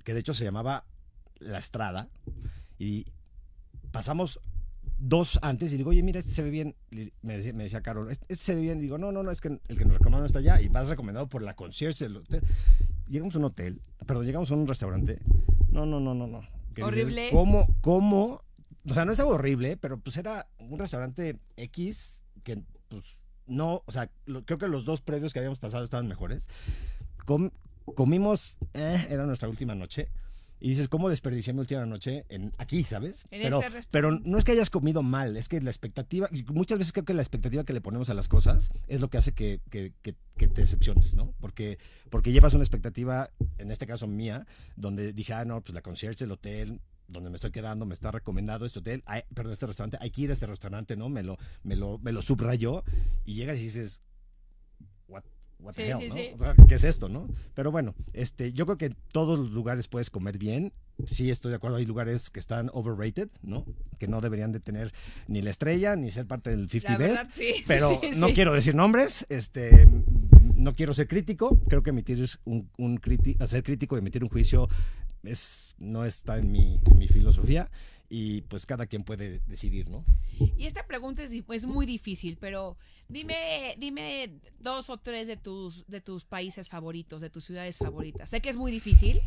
[0.06, 0.86] que de hecho se llamaba
[1.40, 2.10] La Estrada.
[2.80, 3.06] Y
[3.92, 4.40] pasamos
[5.00, 6.76] dos antes y digo, oye, mira, este se ve bien.
[7.22, 8.80] Me decía, me decía Carol, este, este se ve bien.
[8.80, 10.62] Y digo, no, no, no, es que el que nos recomendó está allá.
[10.62, 12.42] Y vas recomendado por la concierge del hotel.
[13.08, 15.20] Llegamos a un hotel, perdón, llegamos a un restaurante.
[15.72, 16.42] No, no, no, no, no.
[16.74, 17.30] Que dices, Horrible.
[17.32, 18.44] ¿Cómo, cómo?
[18.88, 23.04] O sea, no estaba horrible, pero pues era un restaurante X que, pues,
[23.48, 26.48] no, o sea, lo- creo que los dos previos que habíamos pasado estaban mejores.
[27.26, 27.52] Com-
[27.96, 30.10] comimos, eh, era nuestra última noche.
[30.60, 33.26] Y dices, ¿cómo desperdicié mi última noche en, aquí, ¿sabes?
[33.32, 36.78] En pero, este pero no es que hayas comido mal, es que la expectativa, muchas
[36.78, 39.32] veces creo que la expectativa que le ponemos a las cosas es lo que hace
[39.34, 41.34] que, que- que- que te decepciones, ¿no?
[41.40, 44.46] Porque, porque llevas una expectativa, en este caso mía,
[44.76, 48.12] donde dije, ah, no, pues la concierge del hotel donde me estoy quedando me está
[48.12, 51.10] recomendado este hotel, hay- perdón, este restaurante, hay que ir a este restaurante, ¿no?
[51.10, 52.84] Me lo, me lo, me lo subrayó
[53.26, 54.02] y llegas y dices,
[55.60, 56.14] what, the Sí, hell, sí, ¿no?
[56.16, 56.30] sí.
[56.34, 57.28] O sea, ¿qué es esto, no?
[57.54, 60.74] Pero bueno, este, yo creo que en todos los lugares puedes comer bien.
[61.06, 63.66] Sí, estoy de acuerdo, hay lugares que están overrated, ¿no?
[64.00, 64.94] Que no deberían de tener
[65.28, 67.38] ni la estrella, ni ser parte del 50 La Best.
[67.38, 69.88] verdad, Pero no quiero decir nombres, este,
[70.56, 71.58] no quiero ser crítico.
[71.70, 74.68] Creo que emitir un, un criti- ser crítico y emitir un juicio
[75.24, 77.70] es, no está en mi, en mi filosofía.
[78.10, 80.04] Y pues cada quien puede decidir, ¿no?
[80.58, 82.76] Y esta pregunta es, muy difícil, pero
[83.08, 88.30] dime, dime dos o tres de tus, de tus países favoritos, de tus ciudades favoritas.
[88.30, 89.22] Sé que es muy difícil,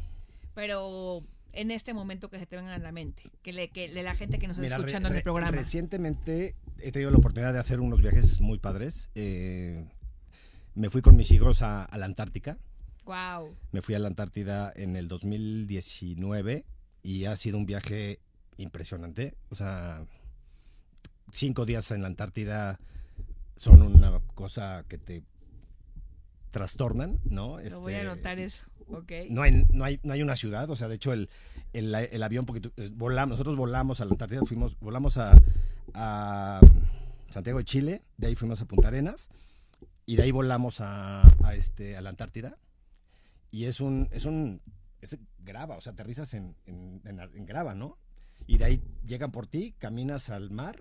[0.54, 4.02] pero en este momento que se te vengan a la mente, que, le, que de
[4.02, 5.52] la gente que nos está escuchando en el programa.
[5.52, 9.10] Recientemente he tenido la oportunidad de hacer unos viajes muy padres.
[9.14, 9.84] Eh,
[10.74, 12.58] me fui con mis hijos a, a, la Antártica.
[13.04, 13.54] Wow.
[13.70, 16.64] Me fui a la Antártida en el 2019
[17.02, 18.20] y ha sido un viaje
[18.56, 19.34] impresionante.
[19.50, 20.04] O sea,
[21.32, 22.78] cinco días en la Antártida
[23.56, 25.24] son una cosa que te
[26.50, 27.58] trastornan, ¿no?
[27.60, 28.64] Lo voy a este, anotar eso.
[28.88, 29.30] Okay.
[29.30, 31.30] No, hay, no, hay, no hay una ciudad, o sea, de hecho el,
[31.72, 35.34] el, el avión, poquito, eh, volamos, nosotros volamos a la Antártida, fuimos, volamos a,
[35.94, 36.60] a,
[37.30, 39.30] Santiago de Chile, de ahí fuimos a Punta Arenas
[40.04, 42.58] y de ahí volamos a, a este, a la Antártida
[43.50, 44.60] y es un, es un,
[45.00, 47.98] es grava, o sea, aterrizas en, en, en, en grava, ¿no?
[48.46, 50.80] Y de ahí llegan por ti, caminas al mar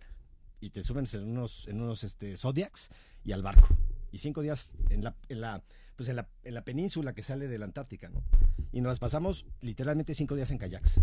[0.59, 2.89] y te suben en unos, en unos este, Zodiacs
[3.23, 3.67] y al barco.
[4.11, 5.63] Y cinco días en la, en la,
[5.95, 8.23] pues en la, en la península que sale de la Antártica, ¿no?
[8.71, 10.99] Y nos pasamos literalmente cinco días en kayaks.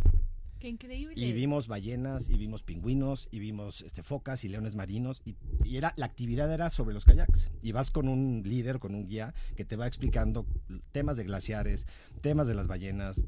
[0.59, 1.15] Qué increíble.
[1.17, 5.23] Y vimos ballenas, y vimos pingüinos, y vimos este, focas y leones marinos.
[5.25, 7.51] Y, y, era, la actividad era sobre los kayaks.
[7.63, 10.47] Y vas con un líder, con un guía, que te va explicando
[10.91, 11.87] temas de glaciares,
[12.21, 13.23] temas de las ballenas.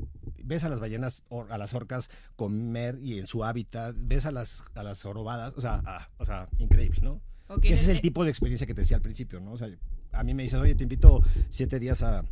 [0.51, 3.95] Ves a las ballenas, a las orcas comer y en su hábitat.
[3.97, 5.55] Ves a las, a las jorobadas.
[5.57, 5.81] O sea,
[6.19, 7.21] o sea increíble, ¿no?
[7.47, 9.53] Okay, ese es el tipo de experiencia que te decía al principio, ¿no?
[9.53, 9.69] O sea,
[10.11, 12.25] a mí me dices, oye, te invito siete días a,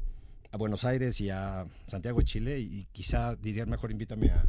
[0.51, 4.45] a Buenos Aires y a Santiago de Chile y quizá dirías mejor invítame a,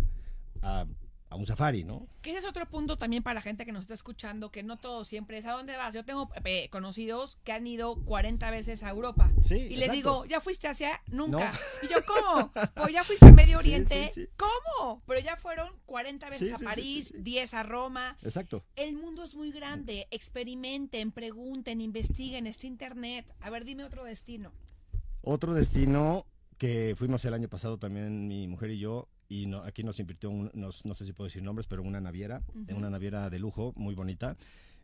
[0.63, 0.87] a,
[1.29, 2.07] a, un safari, ¿no?
[2.21, 4.77] Que ese es otro punto también para la gente que nos está escuchando, que no
[4.77, 5.93] todo siempre es a dónde vas.
[5.93, 9.31] Yo tengo eh, conocidos que han ido 40 veces a Europa.
[9.41, 11.01] Sí, y les digo, ¿ya fuiste hacia?
[11.07, 11.51] Nunca.
[11.51, 11.87] No.
[11.87, 12.51] Y yo, ¿cómo?
[12.75, 14.09] Pues ya fuiste a Medio Oriente.
[14.11, 14.29] Sí, sí, sí.
[14.37, 15.01] ¿Cómo?
[15.05, 18.17] Pero ya fueron 40 veces a París, 10 a Roma.
[18.21, 18.63] Exacto.
[18.75, 20.07] El mundo es muy grande.
[20.11, 22.47] Experimenten, pregunten, investiguen.
[22.47, 23.25] Este internet.
[23.41, 24.51] A ver, dime otro destino.
[25.21, 26.25] Otro destino
[26.57, 30.31] que fuimos el año pasado también mi mujer y yo y no, aquí nos invirtió,
[30.31, 32.75] un, nos, no sé si puedo decir nombres, pero una naviera, uh -huh.
[32.75, 34.35] una naviera de lujo, muy bonita,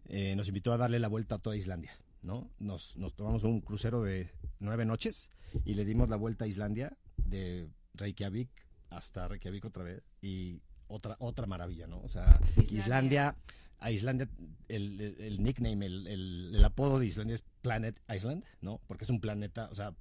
[0.07, 2.47] eh, nos invitó a darle la vuelta a toda Islandia, ¿no?
[2.59, 4.29] Nos, nos tomamos un crucero de
[4.59, 5.31] nueve noches
[5.65, 8.49] y le dimos la vuelta a Islandia de Reykjavik
[8.91, 11.99] hasta Reykjavik otra vez y otra, otra maravilla, ¿no?
[12.01, 13.35] O sea, Islandia, Islandia
[13.79, 14.29] a Islandia,
[14.67, 18.79] el, el, el nickname, el, el, apodo de Islandia es Planet Island, ¿no?
[18.87, 19.93] Porque es un planeta, o sea,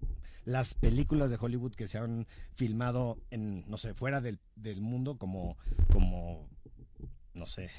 [0.45, 5.17] las películas de Hollywood que se han filmado en, no sé, fuera del, del mundo,
[5.17, 5.57] como,
[5.93, 6.49] como,
[7.35, 7.71] no sé,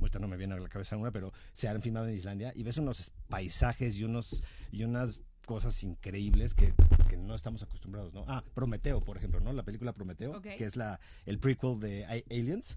[0.00, 2.62] ahorita no me viene a la cabeza una, pero se han filmado en Islandia y
[2.62, 6.74] ves unos paisajes y unos y unas cosas increíbles que,
[7.08, 8.24] que, no estamos acostumbrados, ¿no?
[8.28, 9.54] Ah, Prometeo, por ejemplo, ¿no?
[9.54, 10.58] La película Prometeo, okay.
[10.58, 12.76] que es la el prequel de Aliens,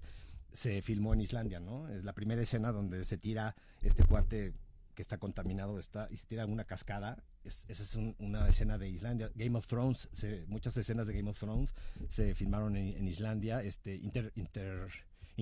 [0.52, 1.88] se filmó en Islandia, ¿no?
[1.88, 4.52] Es la primera escena donde se tira este cuate
[4.94, 7.22] que está contaminado está y se tira una cascada.
[7.44, 9.30] Es, esa es un, una escena de Islandia.
[9.34, 11.70] Game of Thrones, se, muchas escenas de Game of Thrones
[12.08, 13.62] se filmaron en, en Islandia.
[13.62, 14.88] Este, inter, inter,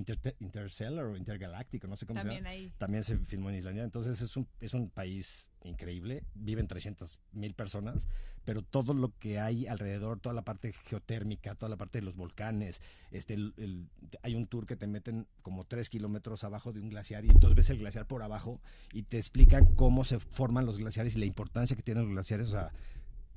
[0.01, 2.49] inter, Interstellar o Intergaláctico, no sé cómo También se llama.
[2.49, 2.73] Ahí.
[2.77, 3.83] También se filmó en Islandia.
[3.83, 6.23] Entonces es un, es un país increíble.
[6.33, 8.07] Viven 300 mil personas,
[8.43, 12.15] pero todo lo que hay alrededor, toda la parte geotérmica, toda la parte de los
[12.15, 13.89] volcanes, este, el, el,
[14.23, 17.55] hay un tour que te meten como 3 kilómetros abajo de un glaciar y entonces
[17.55, 18.61] ves el glaciar por abajo
[18.93, 22.47] y te explican cómo se forman los glaciares y la importancia que tienen los glaciares.
[22.47, 22.71] O sea,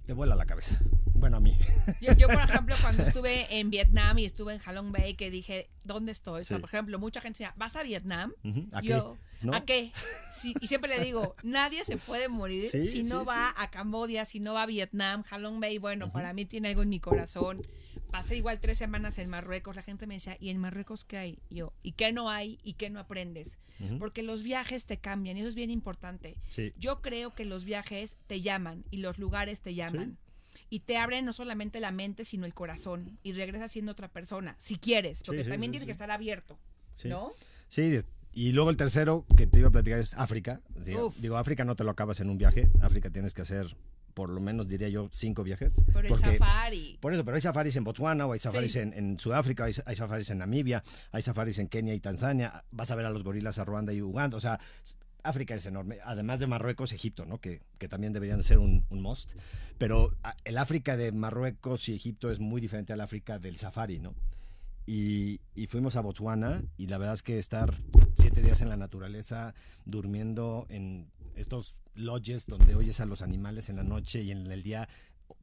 [0.07, 0.81] te vuela la cabeza.
[1.25, 1.57] Bueno, a mí.
[2.03, 5.71] Yo, yo, por ejemplo, cuando estuve en Vietnam y estuve en Halong Bay, que dije,
[5.83, 6.43] ¿dónde estoy?
[6.43, 6.61] O sea, sí.
[6.61, 8.35] por ejemplo, mucha gente decía, ¿vas a Vietnam?
[8.45, 8.69] Uh -huh.
[8.73, 9.47] ¿A yo, qué?
[9.47, 9.55] ¿No?
[9.55, 9.91] ¿a qué?
[10.31, 14.27] Sí, y siempre le digo, nadie se puede morir sí, si no va a Cambodia,
[14.27, 16.13] si no va a Vietnam, Halong Bay, bueno, uh -huh.
[16.13, 17.63] para mí tiene algo en mi corazón.
[18.11, 21.39] Pasé igual tres semanas en Marruecos, la gente me decía, ¿y en Marruecos qué hay?
[21.49, 22.59] Y yo, ¿y qué no hay?
[22.63, 23.57] ¿Y qué no aprendes?
[23.81, 23.99] Uh -huh.
[23.99, 26.37] Porque los viajes te cambian y eso es bien importante.
[26.77, 30.19] Yo creo que los viajes te llaman y los lugares te llaman
[30.75, 34.57] y te abren no solamente la mente, sino el corazón y regresas siendo otra persona,
[34.59, 35.87] si quieres, porque sí, también sí, tienes sí.
[35.87, 36.59] que estar abierto,
[37.05, 37.31] ¿no?
[37.69, 38.01] Sí,
[38.33, 40.61] y luego el tercero que te iba a platicar es África.
[40.85, 43.77] Digo, digo, África no te lo acabas en un viaje, África tienes que hacer
[44.15, 45.83] por lo menos diría yo cinco viajes.
[45.93, 46.99] Por el porque, safari.
[47.01, 49.97] Por eso, pero hay safaris en Botswana, o hay safaris en, en, Sudáfrica, hay, hay
[49.97, 53.59] safaris en Namibia, hay safaris en Kenia y Tanzania, vas a ver a los gorilas
[53.59, 54.61] a Ruanda y Uganda, o sea,
[55.25, 57.41] África es enorme, además de Marruecos, Egipto, ¿no?
[57.41, 59.33] Que, que también deberían ser un, un, must.
[59.79, 64.15] Pero el África de Marruecos y Egipto es muy diferente al África del safari, ¿no?
[64.87, 67.75] Y, y, fuimos a Botswana y la verdad es que estar
[68.19, 69.55] siete días en la naturaleza,
[69.87, 74.63] durmiendo en estos lodges donde oyes a los animales en la noche y en el
[74.63, 74.89] día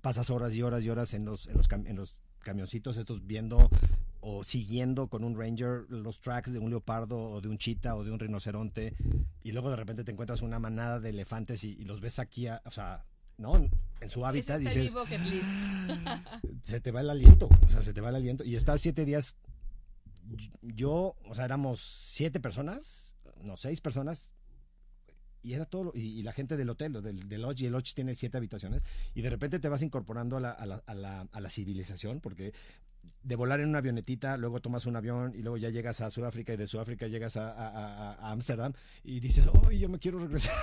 [0.02, 3.70] pasas horas y horas y horas en los, en los, en los camioncitos estos viendo
[4.22, 8.04] o siguiendo con un ranger los tracks de un leopardo o de un chita o
[8.04, 8.96] de un rinoceronte
[9.44, 12.48] y luego de repente te encuentras una manada de elefantes y, y los ves aquí,
[12.48, 13.06] a- o sea,
[13.38, 13.54] ¿no?
[14.00, 14.94] En su hábitat dices,
[16.64, 18.44] se te va el aliento, o sea, se te va el aliento.
[18.44, 19.36] Y estás siete días,
[20.62, 24.34] yo, o sea, éramos siete personas, no, seis personas,
[25.44, 27.72] y era todo, lo- y, y la gente del hotel, del, del lodge, y el
[27.74, 28.82] lodge tiene siete habitaciones,
[29.16, 32.20] y de repente te vas incorporando a la, a la, a la, a la civilización,
[32.20, 32.54] porque
[33.24, 36.54] de volar en una avionetita, luego tomas un avión y luego ya llegas a Sudáfrica
[36.54, 38.74] y de Sudáfrica llegas a a- a- a Ámsterdam
[39.04, 40.54] y dices, oh, yo me quiero regresar.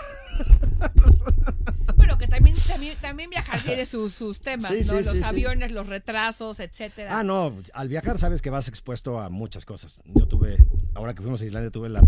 [1.97, 4.83] Bueno, que también, también, también viajar tiene sus, sus temas, Sí, ¿no?
[4.83, 5.21] sí, los sí.
[5.25, 7.19] aviones, los retrasos, etcétera.
[7.19, 9.99] Ah, no, al viajar sabes que vas expuesto a muchas cosas.
[10.05, 10.59] Yo tuve,
[10.95, 12.03] ahora que fuimos a Islandia, tuve la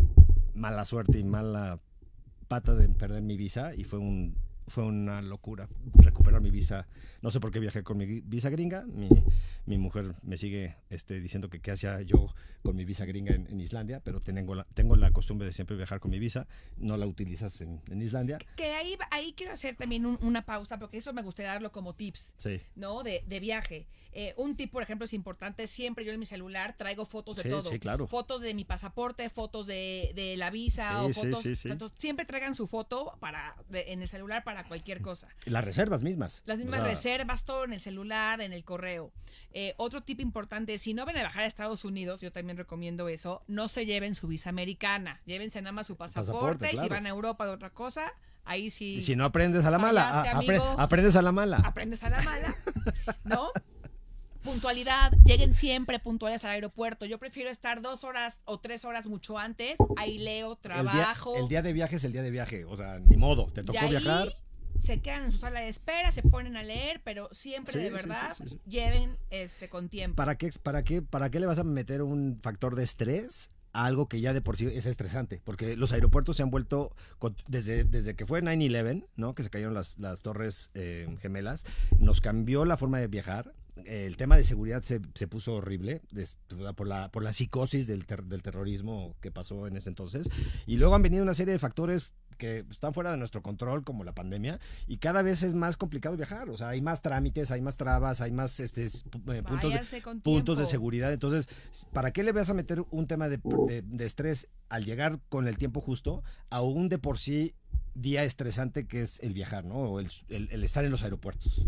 [0.55, 1.81] mala suerte y mala
[2.51, 4.35] pata de perder mi visa y fue un
[4.67, 6.87] fue una locura recuperar mi visa.
[7.23, 8.85] No sé por qué viajé con mi visa gringa.
[8.87, 9.09] Mi,
[9.67, 12.27] mi mujer me sigue este, diciendo que qué hacía yo
[12.63, 15.77] con mi visa gringa en, en Islandia, pero tengo la, tengo la costumbre de siempre
[15.77, 16.47] viajar con mi visa.
[16.77, 18.39] No la utilizas en, en Islandia.
[18.57, 21.95] Que ahí, ahí quiero hacer también un- una pausa, porque eso me gustaría darlo como
[21.95, 22.35] tips.
[22.37, 22.61] Sí.
[22.77, 23.03] ¿no?
[23.03, 23.89] De, de viaje.
[24.13, 25.67] Eh, un tip, por ejemplo, es importante.
[25.69, 27.71] Siempre yo en mi celular traigo fotos de Sí, todo.
[27.71, 28.09] sí, claro.
[28.09, 31.47] Fotos de mi pasaporte, fotos de, de la visa o fotos.
[31.65, 35.29] Entonces, siempre traigan su foto para de- en el celular para cualquier cosa.
[35.47, 36.20] Las reservas mismas.
[36.45, 39.13] Las O mismas sea, reservas, todo en el celular, en el correo.
[39.53, 43.09] Eh, otro tip importante, si no van a viajar a Estados Unidos, yo también recomiendo
[43.09, 46.89] eso, no se lleven su visa americana, llévense nada más su pasaporte, Pasaporte, y si
[46.89, 48.13] van a Europa de otra cosa,
[48.45, 51.57] ahí sí Y si no aprendes a la mala, apre- aprendes a la mala.
[51.59, 52.55] aprendes a la mala,
[53.25, 53.49] ¿no?
[54.43, 57.05] Puntualidad, lleguen siempre puntuales al aeropuerto.
[57.05, 59.77] Yo prefiero estar dos horas o tres horas mucho antes.
[59.99, 61.37] Ahí leo, El día- trabajo.
[61.37, 62.65] El día, de viaje es el día de viaje.
[62.65, 63.53] O sea, ni modo.
[63.53, 64.35] Te tocó ahí viajar.
[64.81, 67.91] Se quedan en su sala de espera, se ponen a leer, pero siempre Sí, de
[67.91, 68.61] verdad sí, sí, sí.
[68.71, 70.17] lleven este con tiempo.
[70.17, 73.85] ¿Para qué, para, qué, ¿Para qué le vas a meter un factor de estrés a
[73.87, 75.41] algo que ya de por sí es estresante?
[75.45, 76.95] Porque los aeropuertos se han vuelto,
[77.47, 79.35] desde, desde que fue 9-11, ¿no?
[79.35, 81.65] que se cayeron las, las torres eh, gemelas,
[81.99, 83.55] nos cambió la forma de viajar.
[83.85, 86.37] Eh, El tema de seguridad se, se puso horrible des-
[86.77, 90.29] por, la, por la psicosis del, ter- del terrorismo que pasó en ese entonces.
[90.67, 94.03] Y luego han venido una serie de factores que están fuera de nuestro control, como
[94.03, 96.49] la pandemia, y cada vez es más complicado viajar.
[96.51, 100.59] O sea, hay más trámites, hay más trabas, hay más este, eh, puntos, de, puntos
[100.59, 101.13] de seguridad.
[101.13, 101.47] Entonces,
[101.93, 105.47] ¿para qué le vas a meter un tema de, de- de estrés al llegar con
[105.47, 107.55] el tiempo justo a un de por sí
[107.95, 109.75] día estresante que es el viajar, ¿no?
[109.75, 111.67] O el, el- el estar en los aeropuertos.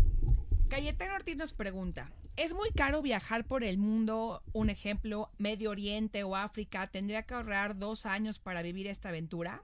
[0.69, 4.41] Cayetano Ortiz nos pregunta, ¿es muy caro viajar por el mundo?
[4.53, 9.61] Un ejemplo, Medio Oriente o África, ¿tendría que ahorrar dos años para vivir esta aventura?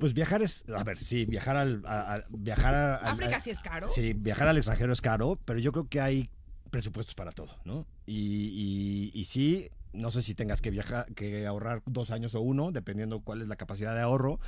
[0.00, 3.60] Pues viajar es, a ver, sí, viajar al, a- a- viajar a, África sí es
[3.60, 3.86] caro.
[3.86, 6.30] Sí, viajar al extranjero es caro, pero yo creo que hay
[6.70, 7.86] presupuestos para todo, ¿no?
[8.06, 12.40] Y, y, y sí, no sé si tengas que viajar, que ahorrar dos años o
[12.40, 14.40] uno, dependiendo cuál es la capacidad de ahorro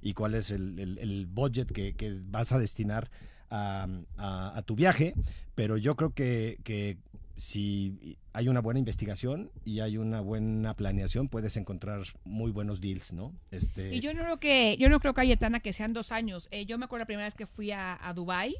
[0.00, 3.10] y cuál es el, el- el budget que, que vas a destinar
[3.50, 5.14] a, a- a tu viaje.
[5.56, 6.98] Pero yo creo que, que
[7.40, 13.12] si hay una buena investigación y hay una buena planeación, puedes encontrar muy buenos deals,
[13.12, 13.34] ¿no?
[13.50, 16.48] Este, Y yo no creo que, yo no creo, Cayetana, que sean dos años.
[16.50, 18.54] Eh, yo me acuerdo la primera vez que fui a, a Dubai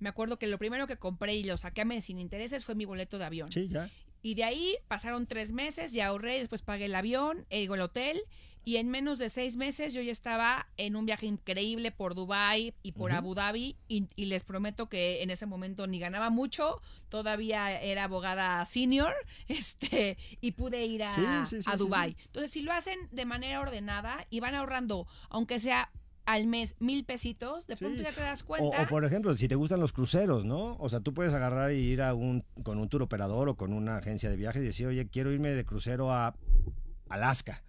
[0.00, 2.84] me acuerdo que lo primero que compré y lo saqué a sin intereses fue mi
[2.84, 3.50] boleto de avión.
[3.50, 3.88] Sí, ya.
[4.22, 8.20] Y de ahí pasaron tres meses, ya ahorré, después pagué el avión, el, el hotel,
[8.64, 12.74] y en menos de seis meses yo ya estaba en un viaje increíble por Dubai
[12.82, 13.12] y por.
[13.12, 18.04] Abu Dhabi, y, y les prometo que en ese momento ni ganaba mucho, todavía era
[18.04, 19.12] abogada senior,
[19.48, 22.16] este, y pude ir a, Sí, sí, sí, a Dubai.
[22.26, 25.90] Entonces, si lo hacen de manera ordenada y van ahorrando, aunque sea
[26.26, 27.84] al mes mil pesitos, de Sí.
[27.84, 28.82] pronto ya te das O, cuenta.
[28.82, 30.76] o, por ejemplo, si te gustan los cruceros, ¿no?
[30.78, 33.74] O sea, tú puedes agarrar y ir a un, con un tour operador o con
[33.74, 36.34] una agencia de viajes y decir, oye, quiero irme de crucero a
[37.10, 37.62] Alaska,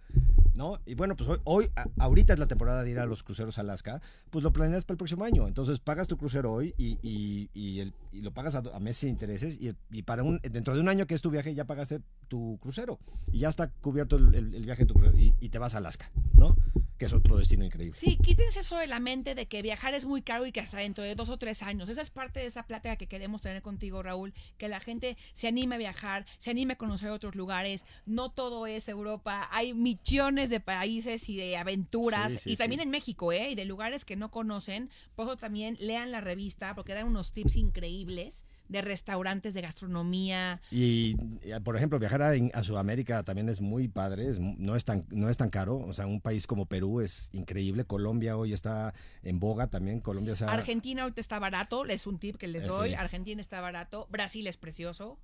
[0.56, 0.80] ¿no?
[0.86, 3.60] Y bueno, pues hoy, hoy ahorita es la temporada de ir a los cruceros a
[3.60, 5.46] Alaska, pues lo planeas para el próximo año.
[5.46, 9.10] Entonces pagas tu crucero hoy y, y, y el- y lo pagas a, meses sin
[9.10, 12.00] intereses y, y para un, dentro de un año que es tu viaje ya pagaste
[12.28, 12.98] tu crucero
[13.30, 16.10] y ya está cubierto el, el- viaje de tu crucero y te vas a Alaska,
[16.34, 16.56] ¿no?
[16.98, 17.94] Que es otro destino increíble.
[17.98, 20.78] Sí, quítense eso de la mente de que viajar es muy caro y que hasta
[20.78, 21.90] dentro de dos o tres años.
[21.90, 25.46] Esa es parte de esa plática que queremos tener contigo, Raúl, que la gente se
[25.46, 27.84] anime a viajar, se anime a conocer otros lugares.
[28.06, 32.80] No todo es Europa, hay millones de países y de aventuras, Sí, sí, y también
[32.80, 32.84] sí.
[32.84, 33.50] en México, ¿eh?
[33.50, 34.90] Y de lugares que no conocen.
[35.14, 40.60] Por eso también lean la revista, porque dan unos tips increíbles de restaurantes, de gastronomía.
[40.72, 44.84] Y, eh, por ejemplo, viajar a, a Sudamérica también es muy padre, es no, es
[44.84, 45.76] tan, no es tan caro.
[45.78, 47.84] O sea, un país como Perú es increíble.
[47.84, 48.92] Colombia hoy está
[49.22, 50.00] en boga también.
[50.00, 52.94] Colombia Argentina ahorita está barato, es un tip que les Eh, doy.
[52.94, 55.18] Argentina está barato, Brasil es precioso.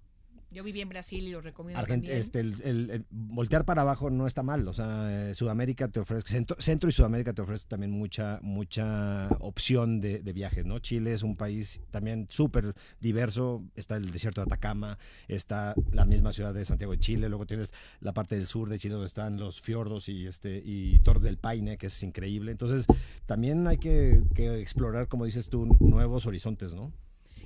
[0.53, 2.17] Yo viví en Brasil y lo recomiendo Argent- también.
[2.17, 6.01] este, el, el- el voltear para abajo no está mal, o sea, eh, Sudamérica te
[6.01, 10.79] ofrece, centro, centro y Sudamérica te ofrece también mucha, mucha opción de, de viajes, ¿no?
[10.79, 14.99] Chile es un país también súper diverso, está el desierto de Atacama,
[15.29, 18.79] está la misma ciudad de Santiago de Chile, luego tienes la parte del sur de
[18.79, 22.87] Chile donde están los fiordos y, este, y Torres del Paine, que es increíble, entonces
[23.27, 26.93] también hay que, que explorar, como dices tú, nuevos horizontes, ¿no?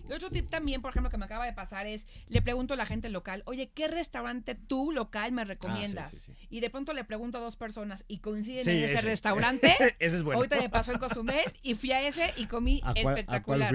[0.09, 2.77] Y otro tip también, por ejemplo, que me acaba de pasar es, le pregunto a
[2.77, 6.07] la gente local, oye, ¿qué restaurante tú local me recomiendas?
[6.09, 6.47] Ah, sí, sí, sí.
[6.51, 9.03] Y de pronto le pregunto a dos personas y coinciden en ese, ese.
[9.07, 9.75] restaurante.
[9.99, 10.39] Ese es bueno.
[10.39, 13.63] Ahorita me pasó en Cozumel y fui a ese y comí ¿A cuál- a cuál
[13.63, 13.75] espectacular.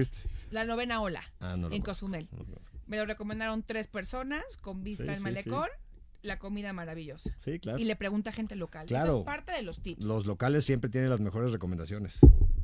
[0.52, 1.82] La novena ola Ah, no en.
[1.82, 2.28] Cozumel.
[2.88, 5.70] Me lo recomendaron tres personas con vista al malecón,
[6.24, 7.32] la comida maravillosa.
[7.38, 7.80] Sí, claro.
[7.80, 8.86] Y le pregunta a gente local.
[8.86, 9.20] Eso Claro.
[9.20, 12.20] es parte de los tips, Los locales siempre tienen las mejores recomendaciones.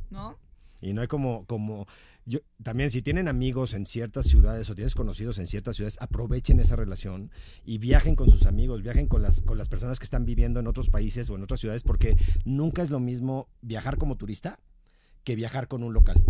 [0.10, 0.38] ¿no?
[0.82, 1.88] Y no hay como, como,
[2.26, 6.60] yo, también si tienen amigos en ciertas ciudades o tienes conocidos en ciertas ciudades, aprovechen
[6.60, 7.32] esa relación
[7.66, 10.68] y viajen con sus amigos, viajen con las, con las personas que están viviendo en
[10.68, 14.60] otros países o en otras ciudades, porque nunca es lo mismo viajar como turista
[15.24, 16.24] que viajar con un local.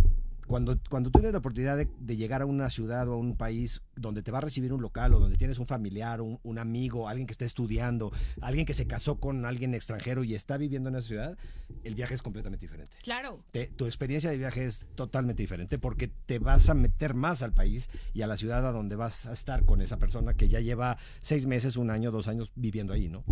[0.46, 3.36] Cuando, cuando tú tienes la oportunidad de, de llegar a una ciudad o a un
[3.36, 6.58] país donde te va a recibir un local o donde tienes un familiar, un, un
[6.60, 10.90] amigo, alguien que está estudiando, alguien que se casó con alguien extranjero y está viviendo
[10.90, 11.38] en esa ciudad,
[11.84, 13.44] el viaje es completamente diferente Claro.
[13.52, 17.54] te- tu experiencia de viaje es totalmente diferente porque te vas a meter más al
[17.54, 20.60] país y a la ciudad a donde vas a estar con esa persona que ya
[20.60, 23.24] lleva seis meses, un año, dos años viviendo ahí, ¿no?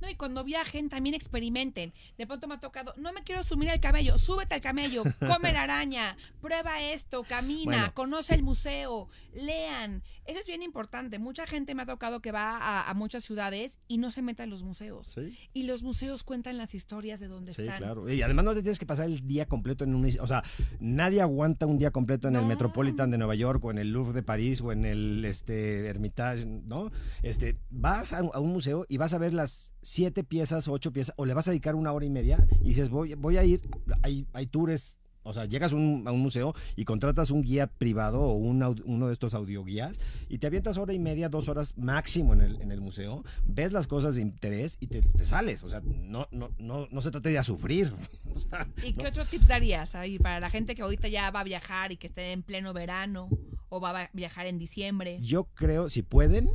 [0.00, 1.92] No, y cuando viajen también experimenten.
[2.16, 5.52] De pronto me ha tocado, no me quiero subir al camello, súbete al camello, come
[5.52, 7.94] la araña, prueba esto, camina, Bueno.
[7.94, 9.97] conoce el museo, lean.
[10.24, 11.18] Eso es bien importante.
[11.18, 14.42] Mucha gente me ha tocado que va a, a muchas ciudades y no se mete
[14.42, 15.08] a los museos.
[15.14, 15.36] Sí.
[15.54, 17.78] Y los museos cuentan las historias de dónde Sí, están.
[17.78, 18.12] claro.
[18.12, 20.04] Y además no te tienes que pasar el día completo en un...
[20.20, 20.42] O sea,
[20.80, 22.44] nadie aguanta un día completo en el.
[22.46, 26.46] Metropolitan de Nueva York o en el Louvre de París o en el este, Hermitage,
[26.46, 26.90] ¿no?
[27.22, 31.14] Este, vas a, a un museo y vas a ver las siete piezas, ocho piezas,
[31.16, 33.62] o le vas a dedicar una hora y media y dices, voy, voy a ir,
[34.02, 34.97] hay, hay tours...
[35.28, 39.06] O sea, llegas un- a un museo y contratas un guía privado o un uno
[39.06, 42.72] de estos audioguías y te avientas hora y media, dos horas máximo en el, en
[42.72, 45.62] el museo, ves las cosas de interés y te, te sales.
[45.62, 47.92] O sea, no, no, no, no se trata de a sufrir.
[48.30, 48.98] O sea, ¿Y no.
[49.02, 51.96] qué otros tips darías ahí para la gente que ahorita ya va a viajar y
[51.96, 53.28] que esté en pleno verano
[53.68, 55.18] o va a viajar en diciembre?
[55.22, 56.50] Yo creo, si pueden,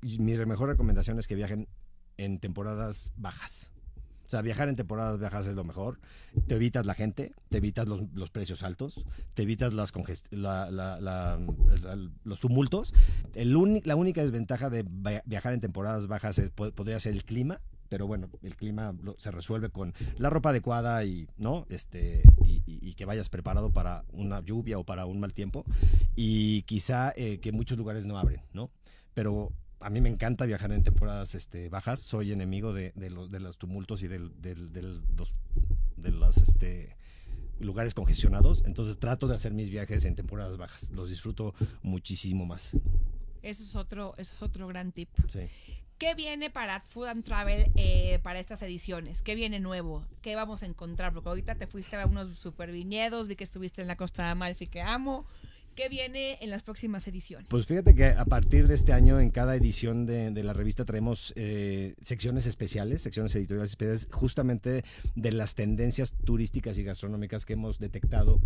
[0.00, 1.68] mi mejor recomendación es que viajen
[2.16, 3.71] en temporadas bajas.
[4.32, 6.00] O sea, viajar en temporadas bajas es lo mejor.
[6.46, 9.04] Te evitas la gente, te evitas los, los precios altos,
[9.34, 9.92] te evitas las
[10.30, 11.38] la- la-
[11.82, 12.94] la- los tumultos.
[13.34, 13.52] El
[13.84, 17.60] la única desventaja de via- viajar en temporadas bajas es- po- podría ser el clima,
[17.90, 21.66] pero bueno, el clima se resuelve con la ropa adecuada y, ¿no?
[21.68, 25.66] Este, y, y- y que vayas preparado para una lluvia o para un mal tiempo.
[26.16, 28.70] Y quizá eh, que muchos lugares no abren, ¿no?
[29.12, 29.52] Pero
[29.82, 32.00] a mí me encanta viajar en temporadas este, bajas.
[32.00, 35.36] Soy enemigo de, de los, de los tumultos y del, del- del- los,
[35.96, 36.96] de los este,
[37.60, 38.62] lugares congestionados.
[38.66, 40.90] Entonces trato de hacer mis viajes en temporadas bajas.
[40.90, 42.70] Los disfruto muchísimo más.
[43.42, 45.08] Eso es otro, eso es otro gran tip.
[45.28, 45.40] Sí.
[45.98, 49.22] ¿Qué viene para Food and Travel eh, para estas ediciones?
[49.22, 50.04] ¿Qué viene nuevo?
[50.20, 51.12] ¿Qué vamos a encontrar?
[51.12, 54.30] Porque ahorita te fuiste a unos super viñedos, vi que estuviste en la Costa de
[54.30, 55.26] Amalfi que amo.
[55.74, 57.48] ¿Qué viene en las próximas ediciones?
[57.48, 61.32] Pues fíjate que a partir de este año en cada edición de, la revista traemos
[61.36, 67.78] eh, secciones especiales, secciones editoriales especiales, justamente de las tendencias turísticas y gastronómicas que hemos
[67.78, 68.40] detectado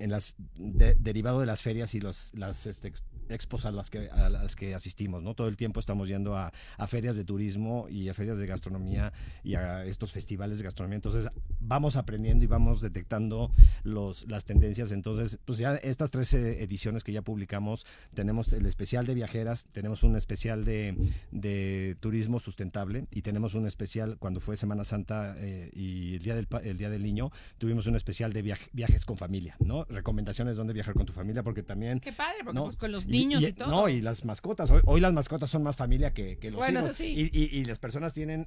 [0.00, 2.92] en las de- derivado de las ferias y los las este,
[3.30, 6.52] expos a las que a las que asistimos no todo el tiempo estamos yendo a,
[6.76, 9.12] a ferias de turismo y a ferias de gastronomía
[9.44, 10.96] y a estos festivales de gastronomía.
[10.96, 11.28] Entonces
[11.60, 13.50] vamos aprendiendo y vamos detectando
[13.84, 14.92] los las tendencias.
[14.92, 19.64] Entonces pues ya estas tres eh, ediciones que ya publicamos tenemos el especial de viajeras
[19.72, 20.96] tenemos un especial de,
[21.30, 26.34] de turismo sustentable y tenemos un especial cuando fue Semana Santa eh, y el día
[26.34, 30.56] del el día del niño tuvimos un especial de viaj- viajes con familia no recomendaciones
[30.56, 33.19] dónde viajar con tu familia porque también Qué padre, porque no, pues, con los niños
[33.22, 33.68] y, todo.
[33.68, 34.70] No, y las mascotas.
[34.70, 36.90] Hoy, hoy las mascotas son más familia que, que los Bueno, hijos.
[36.90, 37.30] eso sí.
[37.32, 38.46] Y, y- y las personas tienen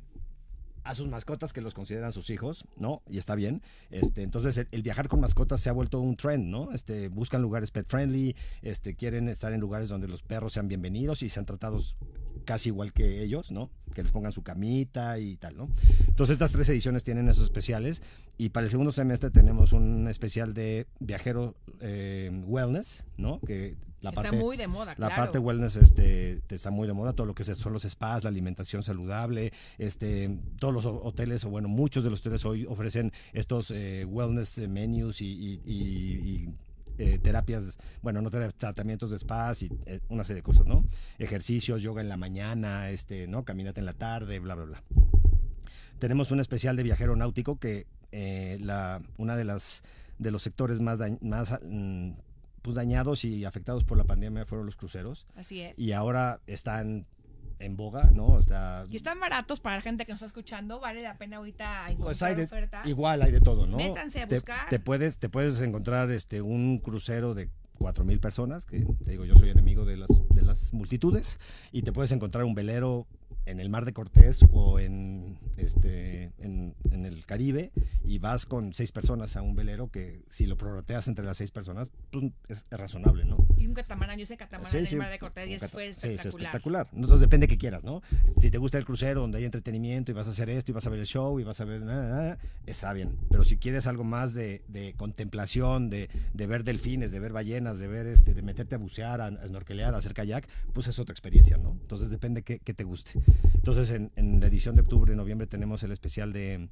[0.85, 3.01] a sus mascotas que los consideran sus hijos, ¿no?
[3.07, 3.61] Y está bien.
[3.89, 6.73] Este, entonces el, el viajar con mascotas se ha vuelto un trend, ¿no?
[6.73, 11.23] Este, buscan lugares pet friendly, este, quieren estar en lugares donde los perros sean bienvenidos
[11.23, 11.95] y sean tratados
[12.45, 13.69] casi igual que ellos, ¿no?
[13.93, 15.69] Que les pongan su camita y tal, ¿no?
[16.07, 18.01] Entonces estas tres ediciones tienen esos especiales
[18.37, 23.39] y para el segundo semestre tenemos un especial de viajero eh, wellness, ¿no?
[23.41, 25.15] Que la Está parte muy de moda, la claro.
[25.15, 28.29] parte wellness este, te está muy de moda, todo lo que son los spas, la
[28.29, 33.13] alimentación saludable, este, todos los ho- hoteles, o bueno, muchos de los hoteles hoy ofrecen
[33.31, 36.49] estos eh, wellness eh, menus y, y- y- y
[36.97, 40.85] eh, terapias, bueno, no terapias, tratamientos de spas y eh, una serie de cosas, ¿no?
[41.19, 43.43] Ejercicios, yoga en la mañana, este, ¿no?
[43.45, 44.83] Caminata en la tarde, bla, bla, bla.
[45.99, 49.83] Tenemos un especial de viajero náutico que eh, la, una de las
[50.19, 52.11] de los sectores más, dañ- más mm,
[52.61, 55.77] pues dañados y afectados por la pandemia fueron los cruceros Así es.
[55.77, 57.07] y ahora están
[57.59, 58.39] en boga, ¿no?
[58.39, 60.79] Está Y están baratos para la gente que nos está escuchando.
[60.79, 62.85] Vale la pena ahorita encontrar pues hay de, ofertas.
[62.87, 63.77] igual hay de todo, ¿no?
[63.77, 64.69] Métanse a Te- buscar.
[64.69, 69.25] Te, puedes te puedes encontrar este un crucero de cuatro mil personas, que te digo,
[69.25, 71.39] yo soy enemigo de las de las multitudes
[71.71, 73.07] y te puedes encontrar un velero
[73.45, 77.71] en el Mar de Cortés o en este en, en el Caribe
[78.03, 81.51] y vas con seis personas a un velero que si lo prorrateas entre las seis
[81.51, 83.37] personas, pues es, es razonable, ¿no?
[83.57, 85.93] Y un catamarán, yo sé catamarán Sí, en sí, el Mar de Cortés y fue
[85.93, 86.45] sí, es espectacular.
[86.45, 86.87] espectacular.
[86.93, 88.01] Entonces depende que quieras, ¿no?
[88.41, 90.85] Si te gusta el crucero donde hay entretenimiento y vas a hacer esto y vas
[90.87, 93.17] a ver el show y vas a ver nada, nada, está bien.
[93.29, 97.79] Pero si quieres algo más de, de contemplación, de, de ver delfines, de ver ballenas,
[97.79, 100.99] de ver este, de meterte a bucear, a, a snorkelear, a hacer kayak, pues es
[100.99, 101.71] otra experiencia, ¿no?
[101.81, 103.11] Entonces depende qué, qué te guste.
[103.55, 106.67] Entonces en, en la edición de octubre, noviembre tenemos el especial de,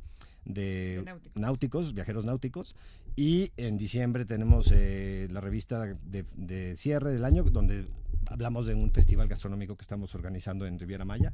[1.06, 1.36] náuticos.
[1.36, 2.76] náuticos, viajeros náuticos.
[3.16, 7.86] Y en diciembre tenemos eh, la revista de, de cierre del año, donde
[8.32, 11.34] hablamos de un festival gastronómico que estamos organizando en Riviera Maya.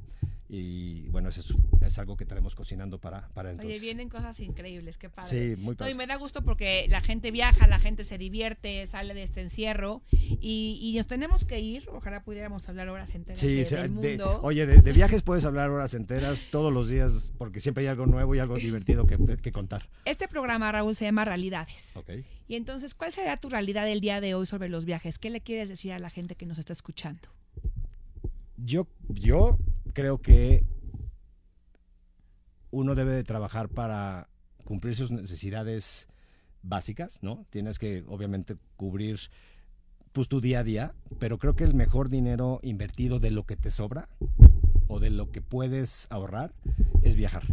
[0.49, 1.53] Y bueno, eso es,
[1.85, 3.71] es algo que estaremos cocinando para, para entonces.
[3.75, 5.29] Oye, vienen cosas increíbles, qué padre.
[5.29, 5.91] Sí, muy No, padre.
[5.91, 9.41] y me da gusto porque la gente viaja, la gente se divierte, sale de este
[9.41, 11.87] encierro y, y nos tenemos que ir.
[11.91, 14.39] Ojalá pudiéramos hablar horas enteras Sí, de- sí, del de- mundo.
[14.41, 18.05] oye, de, de viajes puedes hablar horas enteras todos los días porque siempre hay algo
[18.05, 19.89] nuevo y algo divertido que, que contar.
[20.05, 21.91] Este programa, Raúl, se llama Realidades.
[21.97, 22.09] Ok.
[22.47, 25.19] Y entonces, ¿cuál será tu realidad del día de hoy sobre los viajes?
[25.19, 27.27] ¿Qué le quieres decir a la gente que nos está escuchando?
[28.55, 29.57] Yo, yo
[29.93, 30.63] creo que
[32.71, 34.29] uno debe de trabajar para
[34.63, 36.07] cumplir sus necesidades
[36.61, 37.45] básicas, ¿no?
[37.49, 39.19] Tienes que, obviamente, cubrir
[40.13, 43.55] pues, tu día a día, pero creo que el mejor dinero invertido de lo que
[43.55, 44.09] te sobra
[44.87, 46.53] o de lo que puedes ahorrar
[47.03, 47.43] es viajar.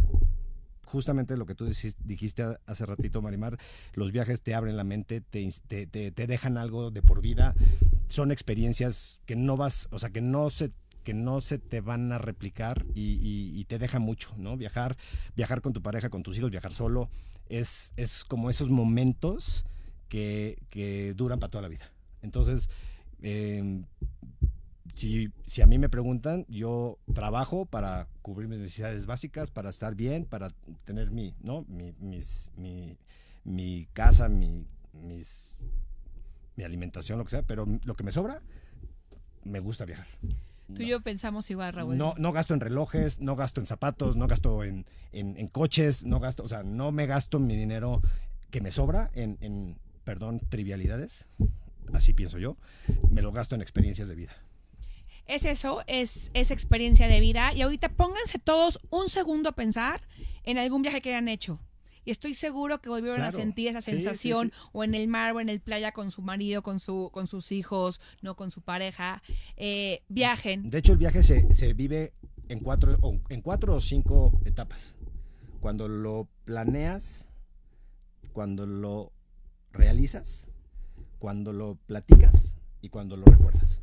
[0.95, 1.69] Justamente lo que tú
[2.05, 3.57] dijiste hace ratito, Marimar,
[3.95, 7.53] los viajes te abren la mente, te, te, te- dejan algo de por vida,
[8.07, 10.71] son experiencias que no vas, o sea, que no se
[11.03, 14.55] que no se te van a replicar y, te deja mucho, ¿no?
[14.55, 14.95] Viajar,
[15.35, 17.09] viajar con tu pareja, con tus hijos, viajar solo,
[17.49, 19.65] es, es como esos momentos
[20.07, 21.91] que, que duran para toda la vida.
[22.21, 22.69] Entonces,
[23.21, 23.83] eh,
[24.95, 29.93] si, si a mí me preguntan, yo trabajo para cubrir mis necesidades básicas, para estar
[29.93, 30.49] bien, para
[30.85, 31.63] tener mi, ¿no?
[31.67, 32.97] mi, mis- mi,
[33.43, 35.29] mi casa, mi, mis,
[36.55, 38.41] mi alimentación, lo que sea, pero lo que me sobra,
[39.43, 40.07] me gusta viajar.
[40.73, 41.95] Tú y yo pensamos igual, Raúl.
[41.97, 46.05] No, no gasto en relojes, no gasto en zapatos, no gasto en, en- en coches,
[46.05, 48.01] no gasto, o sea, no me gasto mi dinero
[48.49, 51.27] que me sobra en, en, perdón, trivialidades,
[51.93, 52.57] así pienso yo,
[53.11, 54.31] me lo gasto en experiencias de vida.
[55.27, 57.53] Es eso, es, es experiencia de vida.
[57.53, 60.01] Y ahorita pónganse todos un segundo a pensar
[60.43, 61.59] en algún viaje que hayan hecho.
[62.07, 63.35] Y estoy seguro que volvieron Claro.
[63.35, 64.69] a sentir esa Sí, sí, sensación sí.
[64.73, 67.51] o en el mar o en el playa con su marido, con, su, con sus
[67.51, 69.23] hijos, no con su pareja.
[69.57, 70.69] Eh, viajen.
[70.69, 72.13] De hecho, el viaje se, se vive
[72.47, 74.95] en cuatro, o- en cuatro o cinco etapas.
[75.61, 77.31] Cuando lo planeas,
[78.33, 79.11] cuando lo
[79.71, 80.47] realizas,
[81.17, 83.79] cuando lo platicas y cuando lo recuerdas.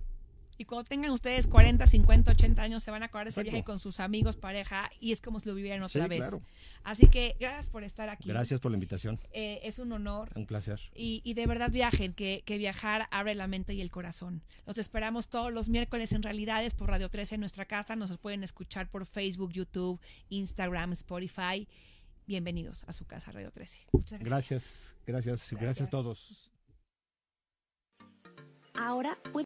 [0.63, 3.65] Y cuando tengan ustedes 40, 50, 80 años, se van a acordar de ese viaje
[3.65, 6.21] con sus amigos, pareja, y es como si lo vivieran otra Sí, vez.
[6.21, 6.41] claro.
[6.85, 8.29] Así que gracias por estar aquí.
[8.29, 9.19] Gracias por la invitación.
[9.33, 10.31] Eh, es un honor.
[10.37, 10.81] Un placer.
[10.95, 14.41] Y, y de verdad viajen, que, que viajar abre la mente y el corazón.
[14.65, 17.97] Los esperamos todos los miércoles en Realidades por Radio 13 en nuestra casa.
[17.97, 21.67] Nos pueden escuchar por Facebook, YouTube, Instagram, Spotify.
[22.29, 23.79] Bienvenidos a su casa Radio 13.
[23.91, 24.29] Muchas gracias.
[24.29, 25.89] Gracias, gracias, gracias, Gracias.
[25.89, 26.49] a todos.
[28.75, 29.19] Ahora